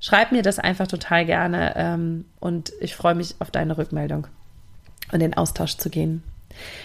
Schreib 0.00 0.32
mir 0.32 0.42
das 0.42 0.58
einfach 0.58 0.86
total 0.86 1.24
gerne 1.24 1.74
ähm, 1.76 2.26
und 2.40 2.72
ich 2.80 2.94
freue 2.94 3.14
mich 3.14 3.36
auf 3.38 3.50
deine 3.50 3.76
Rückmeldung 3.76 4.26
und 5.12 5.20
den 5.20 5.34
Austausch 5.34 5.76
zu 5.76 5.90
gehen. 5.90 6.22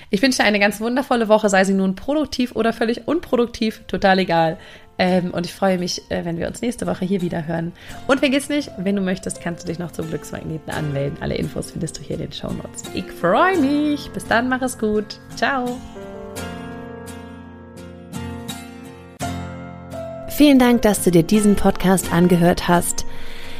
Ich 0.10 0.22
wünsche 0.22 0.40
dir 0.40 0.46
eine 0.46 0.60
ganz 0.60 0.80
wundervolle 0.82 1.28
Woche, 1.28 1.50
sei 1.50 1.64
sie 1.64 1.74
nun 1.74 1.96
produktiv 1.96 2.56
oder 2.56 2.74
völlig 2.74 3.08
unproduktiv, 3.08 3.82
total 3.88 4.20
egal. 4.20 4.58
Ähm, 4.98 5.32
und 5.32 5.46
ich 5.46 5.54
freue 5.54 5.78
mich, 5.78 6.02
äh, 6.12 6.26
wenn 6.26 6.38
wir 6.38 6.48
uns 6.48 6.62
nächste 6.62 6.86
Woche 6.86 7.06
hier 7.06 7.22
wieder 7.22 7.48
hören. 7.48 7.72
Und 8.08 8.20
vergiss 8.20 8.50
nicht, 8.50 8.70
wenn 8.78 8.98
du 8.98 9.02
möchtest, 9.02 9.42
kannst 9.42 9.64
du 9.64 9.68
dich 9.68 9.80
noch 9.80 9.92
zum 9.92 10.10
Glücksmagneten 10.10 10.74
anmelden. 10.74 11.18
Alle 11.22 11.36
Infos 11.36 11.72
findest 11.72 11.98
du 11.98 12.02
hier 12.02 12.18
in 12.18 12.24
den 12.24 12.34
Show 12.34 12.52
Notes. 12.52 12.84
Ich 12.94 13.06
freue 13.06 13.58
mich. 13.58 14.10
Bis 14.12 14.28
dann, 14.28 14.50
mach 14.50 14.62
es 14.62 14.78
gut. 14.78 15.20
Ciao. 15.38 15.78
Vielen 20.28 20.60
Dank, 20.60 20.82
dass 20.82 21.04
du 21.04 21.12
dir 21.12 21.24
diesen 21.24 21.56
Podcast 21.56 22.12
angehört 22.12 22.68
hast. 22.68 23.06